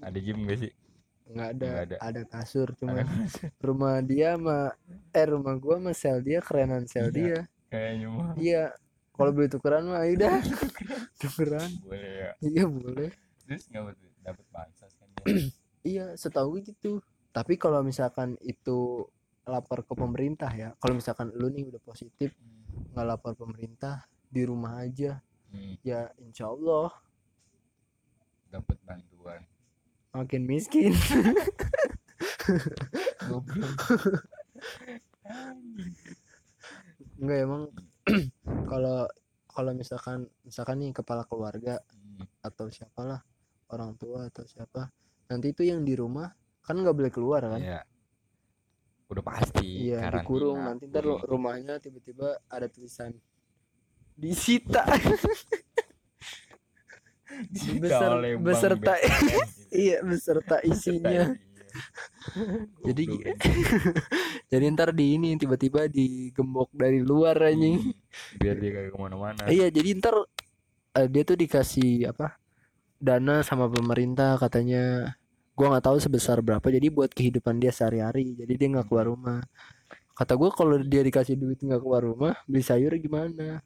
[0.00, 0.72] ada gym gak sih?
[1.30, 1.96] Nggak ada, Nggak ada.
[2.00, 3.12] ada kasur cuma Ada
[3.62, 4.58] rumah dia sama
[5.14, 7.14] eh rumah gua sama sel dia kerenan sel Iya.
[7.14, 7.38] dia.
[7.70, 8.32] Kayaknya mah.
[8.34, 8.64] Iya.
[9.14, 10.34] Kalau beli tukeran mah udah
[11.22, 11.70] tukeran.
[11.84, 12.30] Boleh ya.
[12.40, 13.10] Iya boleh.
[13.44, 13.84] Terus nggak
[14.24, 14.79] dapat dia
[15.90, 16.92] iya setahu gue gitu.
[17.30, 19.06] Tapi kalau misalkan itu
[19.46, 22.94] lapor ke pemerintah ya kalau misalkan lu nih udah positif Hmm.
[22.94, 25.18] nggak lapor pemerintah di rumah aja.
[25.50, 26.94] Hmm, ya insya Allah.
[28.50, 29.42] Dapat bantuan.
[30.14, 30.94] Makin miskin.
[37.20, 37.62] Enggak emang
[38.70, 39.06] kalau
[39.50, 43.22] kalau misalkan misalkan nih kepala keluarga Hmm, atau siapalah
[43.72, 44.90] orang tua atau siapa
[45.30, 46.26] nanti itu yang di rumah
[46.60, 47.60] kan nggak boleh keluar kan?
[47.62, 47.80] Iya.
[49.10, 50.58] Udah pasti iya karantina, dikurung.
[50.58, 51.22] Nanti ntar kurung.
[51.22, 53.14] rumahnya tiba-tiba ada tulisan.
[54.18, 54.82] Disita.
[57.54, 59.38] Disita beser- oleh beserta- gitu.
[59.86, 61.30] iya beserta isinya.
[62.86, 63.06] Jadi
[64.50, 67.78] jadi ntar di ini tiba-tiba digembok dari luar anjing.
[67.78, 67.94] Hmm,
[68.42, 69.42] biar dia kayak ke mana-mana.
[69.46, 70.26] Iya jadi ntar
[70.98, 72.42] eh, dia tuh dikasih apa
[72.98, 75.14] dana sama pemerintah katanya
[75.60, 76.64] gua nggak tahu sebesar berapa.
[76.64, 79.44] Jadi buat kehidupan dia sehari-hari jadi dia nggak keluar rumah.
[80.16, 83.60] Kata gua kalau dia dikasih duit nggak keluar rumah beli sayur gimana?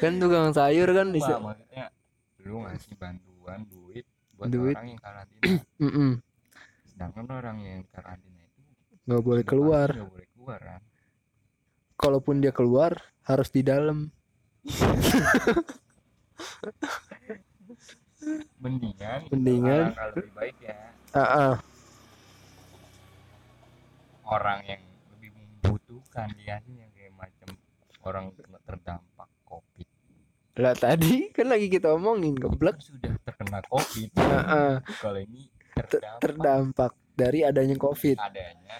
[0.00, 1.92] Kan tukang sayur kan bisa maksudnya
[2.40, 4.72] lu ngasih bantuan duit buat Duit.
[4.72, 6.24] orang yang karantina Mm-mm.
[6.88, 8.60] sedangkan orang yang karantina itu
[9.04, 10.80] nggak boleh keluar nggak boleh keluar kan?
[12.00, 12.96] Kalaupun dia keluar
[13.28, 14.08] harus di dalam
[18.56, 19.96] mendingan Mendingan.
[20.14, 20.76] lebih baik ya.
[21.10, 21.54] Ah ah.
[24.24, 27.48] orang yang lebih membutuhkan dikasih yang kayak macam
[28.04, 29.88] orang kena terdampak covid.
[30.54, 32.78] Lah tadi kan lagi kita omongin geblek.
[32.78, 34.08] Kan sudah terkena covid.
[34.16, 34.72] Ah ah.
[35.00, 36.20] kalau ini Ter- terdampak.
[36.22, 38.16] terdampak dari adanya covid.
[38.16, 38.76] Adanya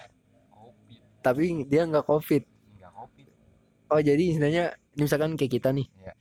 [0.49, 1.01] covid.
[1.19, 2.43] Tapi dia nggak covid.
[2.47, 3.27] Enggak covid.
[3.89, 4.65] Oh jadi istilahnya
[4.95, 5.87] misalkan kayak kita nih.
[5.97, 6.13] Iya.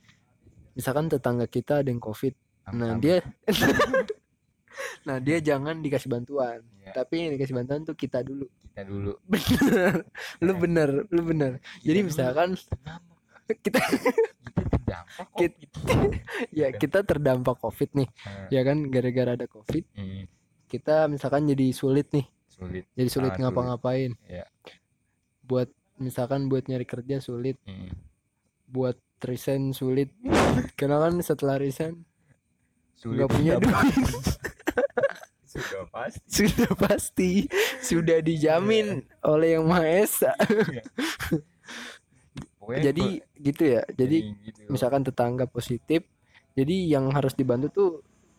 [0.70, 2.32] misalkan tetangga kita ada yang covid
[2.74, 3.22] nah dia
[5.08, 6.60] nah dia jangan dikasih bantuan.
[6.80, 8.46] Iya, tapi yang dikasih bantuan tuh kita dulu.
[8.64, 9.12] Kita dulu.
[9.32, 9.94] Bener.
[10.40, 11.52] Lu bener lu bener.
[11.84, 12.48] Jadi Kita dulu misalkan
[13.64, 16.10] kita kita terdampak covid
[16.54, 18.08] ya kita terdampak covid nih.
[18.08, 20.22] Nah, ya kan gara-gara ada covid hmm,
[20.70, 22.26] kita misalkan jadi sulit nih.
[22.46, 22.84] Sulit.
[22.94, 24.14] Jadi sulit ngapa-ngapain.
[24.28, 24.46] Iya.
[25.42, 25.66] buat
[25.98, 27.58] misalkan buat nyari kerja sulit.
[27.66, 27.90] Hmm,
[28.70, 28.94] buat
[29.26, 30.14] resign sulit.
[30.78, 32.06] Karena kan setelah resign
[33.00, 33.96] sulit nggak punya duit.
[35.50, 36.28] Sudah pasti.
[36.30, 37.30] Sudah pasti.
[37.82, 40.30] Sudah dijamin oleh yang maha esa.
[42.60, 43.04] Pokoknya jadi
[43.40, 43.82] gitu ya.
[43.90, 44.68] jadi gitu.
[44.70, 46.06] misalkan tetangga positif
[46.54, 47.90] jadi yang harus dibantu tuh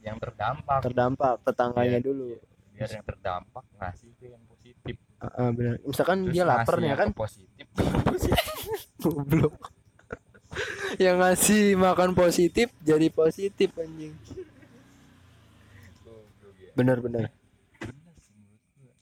[0.01, 0.79] yang terdampak.
[0.81, 2.05] terdampak tetangganya Iya.
[2.05, 2.25] dulu.
[2.71, 4.95] biar yang terdampak ngasih ke yang positif.
[5.19, 7.09] Ah, ah, benar misalkan Terus dia lapar ya kan?
[7.13, 7.65] positif.
[9.03, 9.55] Goblok.
[10.95, 14.15] Yang ngasih makan positif jadi positif anjing
[18.79, 18.93] Gua.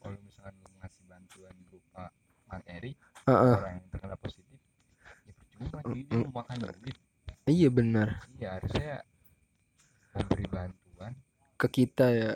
[0.00, 2.04] Kalau misalkan lu ngasih bantuan berupa
[2.48, 2.92] materi
[3.28, 3.56] Heeh.
[3.60, 4.58] orang yang terkena positif
[5.28, 6.96] ya percuma dia mau makan duit.
[7.48, 8.08] Iya benar.
[8.40, 8.92] Iya harusnya
[10.16, 11.12] memberi bantuan.
[11.60, 12.32] Ke kita ya.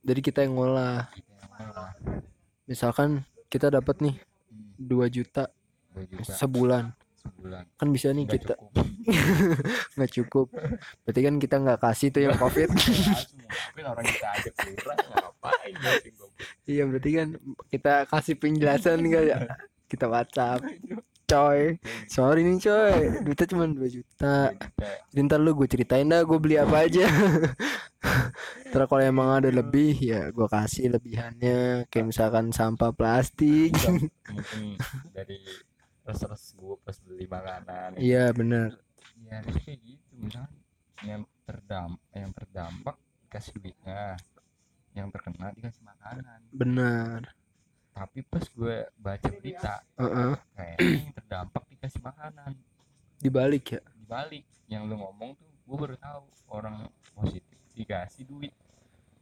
[0.00, 1.12] Jadi kita yang ngolah.
[1.12, 1.92] Kita yang malah
[2.70, 5.50] misalkan kita dapat nih hmm, 2 juta
[5.98, 6.32] 2 juta.
[6.38, 6.84] sebulan.
[7.20, 7.64] Sebulan.
[7.76, 8.86] Kan bisa nih nggak kita cukup.
[9.96, 10.46] Nggak cukup.
[11.04, 12.68] Berarti kan kita nggak kasih tuh yang covid
[13.50, 15.92] ngapain orang kita ajak kurang ngapain ya
[16.70, 17.28] iya berarti kan
[17.68, 19.38] kita kasih penjelasan kan ya?
[19.90, 20.62] Kita WhatsApp.
[21.26, 23.22] Coy sorry nih coy.
[23.26, 24.54] Duitnya cuma 2 juta.
[25.10, 27.10] Jadi ntar lu gue ceritain dah gue beli apa aja.
[28.70, 31.90] Terus kalau emang ada lebih ya gue kasih lebihannya.
[31.90, 33.74] Kayak misalkan sampah plastik.
[34.30, 34.78] Mungkin
[35.10, 35.42] dari
[36.06, 37.98] res-res gue pas beli makanan.
[37.98, 38.78] Iya bener
[39.26, 40.58] ya kayak gitu misalkan.
[41.02, 42.96] Yang terdam yang terdampak
[43.30, 44.18] dikasih duitnya
[44.98, 46.40] yang terkena dikasih makanan.
[46.50, 47.30] Bener
[48.00, 50.32] tapi pas gue baca berita Heeh.
[50.56, 52.56] kayaknya yang terdampak dikasih makanan.
[53.20, 53.80] Dibalik ya?
[54.00, 54.48] Dibalik.
[54.70, 58.56] Yang lu ngomong tuh gue baru tahu orang positif dikasih duit.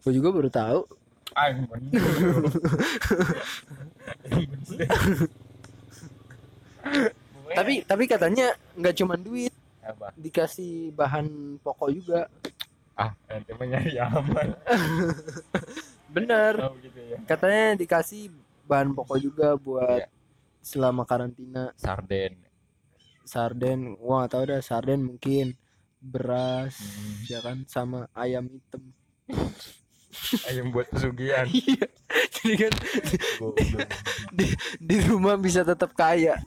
[0.05, 0.87] Gue juga baru tahu.
[1.35, 1.51] Ah
[7.59, 9.51] Tapi tapi katanya nggak cuma duit.
[9.83, 10.15] Apa?
[10.15, 12.31] Dikasih bahan pokok juga
[12.99, 14.49] ah ente mah nyari aman.
[16.14, 16.55] Bener.
[16.59, 17.18] Oh gitu ya.
[17.24, 18.32] Katanya dikasih
[18.66, 20.09] bahan pokok juga buat Iya.
[20.61, 21.70] selama karantina.
[21.78, 22.34] Sarden.
[23.22, 25.55] Sarden Wah gak tau dah sarden mungkin.
[25.99, 27.26] Beras Hmm.
[27.26, 28.82] ya kan sama ayam hitam.
[30.46, 31.46] Ayam buat pesugihan.
[31.55, 31.86] Iya,
[32.32, 32.72] jadi kan
[33.38, 33.88] Goblok.
[34.80, 36.38] di rumah bisa tetap kaya.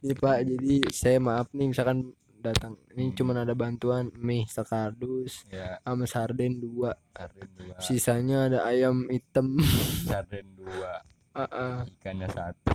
[0.00, 2.10] Iya Pak, jadi saya maaf nih misalkan
[2.44, 2.76] datang.
[2.92, 3.16] Ini Hmm.
[3.16, 5.80] cuman ada bantuan mie sekardus ya.
[5.80, 6.92] sama sarden dua.
[7.10, 7.74] Sarden dua.
[7.80, 9.56] Sisanya ada ayam hitam.
[10.06, 11.00] Sarden dua.
[11.32, 12.70] Ah, ah, ikannya satu.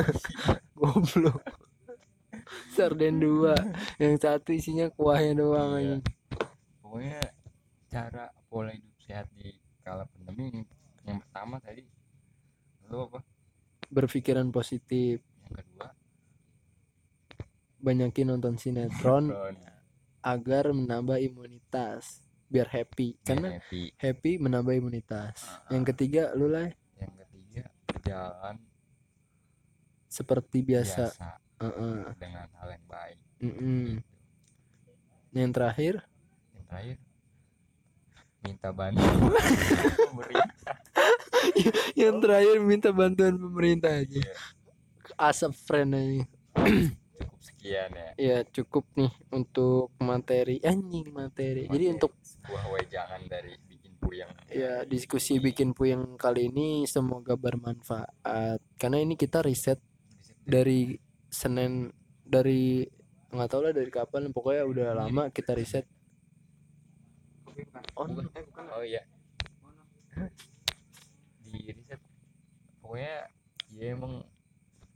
[0.78, 1.42] Goblok.
[2.70, 3.52] Sarden dua.
[3.96, 5.98] Yang satu isinya kuahnya doang Iya.
[5.98, 6.02] anjing.
[6.80, 7.22] pokoknya
[7.86, 10.66] cara pola hidup sehat di kala pandemi yang,
[11.04, 11.86] yang pertama tadi
[12.86, 13.22] lu apa?
[13.86, 15.22] Berpikiran positif.
[15.44, 15.88] Yang kedua
[17.80, 19.72] banyakin nonton sinetron corona.
[20.20, 22.20] agar menambah imunitas
[22.50, 23.16] biar happy.
[23.24, 23.90] Karena happy.
[23.96, 25.48] happy menambah imunitas.
[25.48, 25.72] Ah.
[25.72, 26.68] yang ketiga lu lah
[27.00, 28.56] yang ketiga berjalan
[30.10, 31.10] seperti biasa.
[31.10, 31.28] Biasa.
[31.60, 31.98] Heeh.
[32.16, 33.18] dengan hal yang baik.
[33.40, 34.00] Mm-mm.
[35.36, 36.04] yang terakhir?
[36.56, 36.96] Yang terakhir?
[38.40, 39.16] Minta bantuan
[40.08, 40.76] pemerintah
[42.00, 44.16] yang terakhir minta bantuan pemerintah aja.
[44.16, 44.34] Iya,
[45.20, 46.20] asap friend aja
[47.20, 48.10] cukup sekian ya.
[48.16, 51.68] Ya cukup nih untuk materi anjing materi.
[51.68, 54.30] Jadi untuk sebuah wejangan dari bikin puyeng.
[54.48, 58.60] Ya diskusi bikin puyeng kali ini semoga bermanfaat.
[58.80, 59.78] Karena ini kita riset
[60.48, 60.96] dari
[61.30, 61.92] Senin
[62.24, 62.82] dari
[63.30, 65.84] nggak tahu lah dari kapan pokoknya udah lama kita riset.
[67.44, 68.32] Bukan.
[68.32, 69.02] eh oh iya.
[71.44, 72.00] Di riset
[72.80, 73.28] pokoknya
[73.76, 74.24] ya emang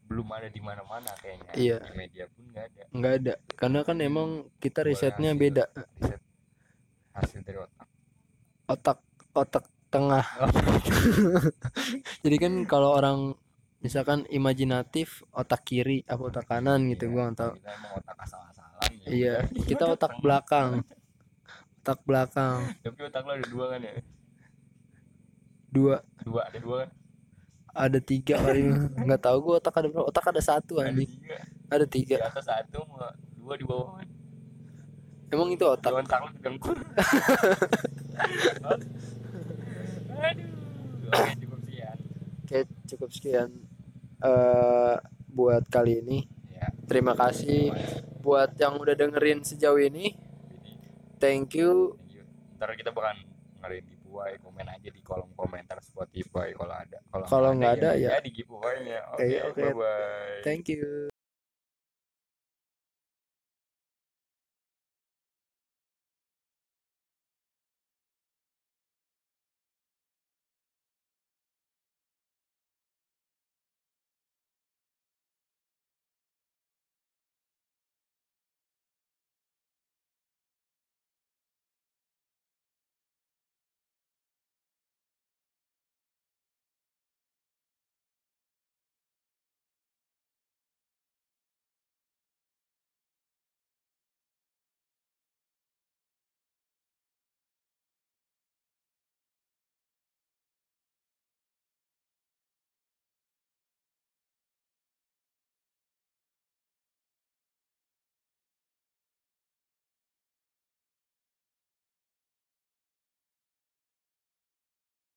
[0.05, 1.53] belum ada di mana-mana kayaknya.
[1.57, 1.77] Iya.
[1.81, 2.83] di media pun nggak ada.
[2.93, 3.35] Nggak ada.
[3.57, 4.29] Karena kan emang
[4.61, 5.41] kita risetnya hasil.
[5.41, 5.65] beda.
[5.75, 6.23] riset
[7.15, 7.87] hasil dari otak.
[8.69, 8.99] Otak
[9.35, 10.25] otak tengah.
[12.25, 13.19] Jadi kan kalau orang
[13.81, 17.53] misalkan imajinatif otak kiri apa otak kanan gitu Iya, gua nggak tahu.
[17.61, 19.09] kita otak asal-asalan ya.
[19.09, 19.37] Iya
[19.71, 20.69] kita otak belakang.
[21.85, 22.59] Otak belakang.
[22.81, 23.93] Tapi otak lo ada dua kan ya?
[25.69, 25.97] Dua.
[26.23, 26.91] Dua ada dua kan
[27.75, 28.63] ada tiga kali.
[29.05, 30.07] Nggak tahu gua otak ada berapa.
[30.07, 31.11] Otak ada satu ada anjing.
[31.11, 31.37] tiga.
[31.69, 32.87] Ada di tiga atas satu
[33.35, 34.09] dua di bawah kan?
[35.35, 35.91] Emang itu otak?
[35.91, 36.79] Dua otak lo kedengkur
[40.25, 40.49] aduh
[41.11, 41.97] oke cukup sekian.
[42.47, 42.59] Oke
[42.89, 43.51] cukup sekian.
[44.23, 44.97] Eh
[45.35, 46.19] buat kali ini.
[46.55, 46.71] Ya.
[46.87, 47.75] Terima kasih
[48.23, 50.15] buat yang udah dengerin sejauh ini.
[50.15, 50.73] Ini.
[51.19, 51.99] Thank you.
[51.99, 52.25] Thank you.
[52.57, 53.19] Ntar kita bakal
[53.61, 56.99] ngadain giveaway komen aja di kolom komentar Spotify kalau ada.
[57.27, 58.23] Kalau nggak ada, ya.
[58.23, 59.19] di giveaway-nya.
[59.19, 59.59] Oke, Oke, oke.
[59.59, 60.41] bye bye.
[60.47, 61.11] thank you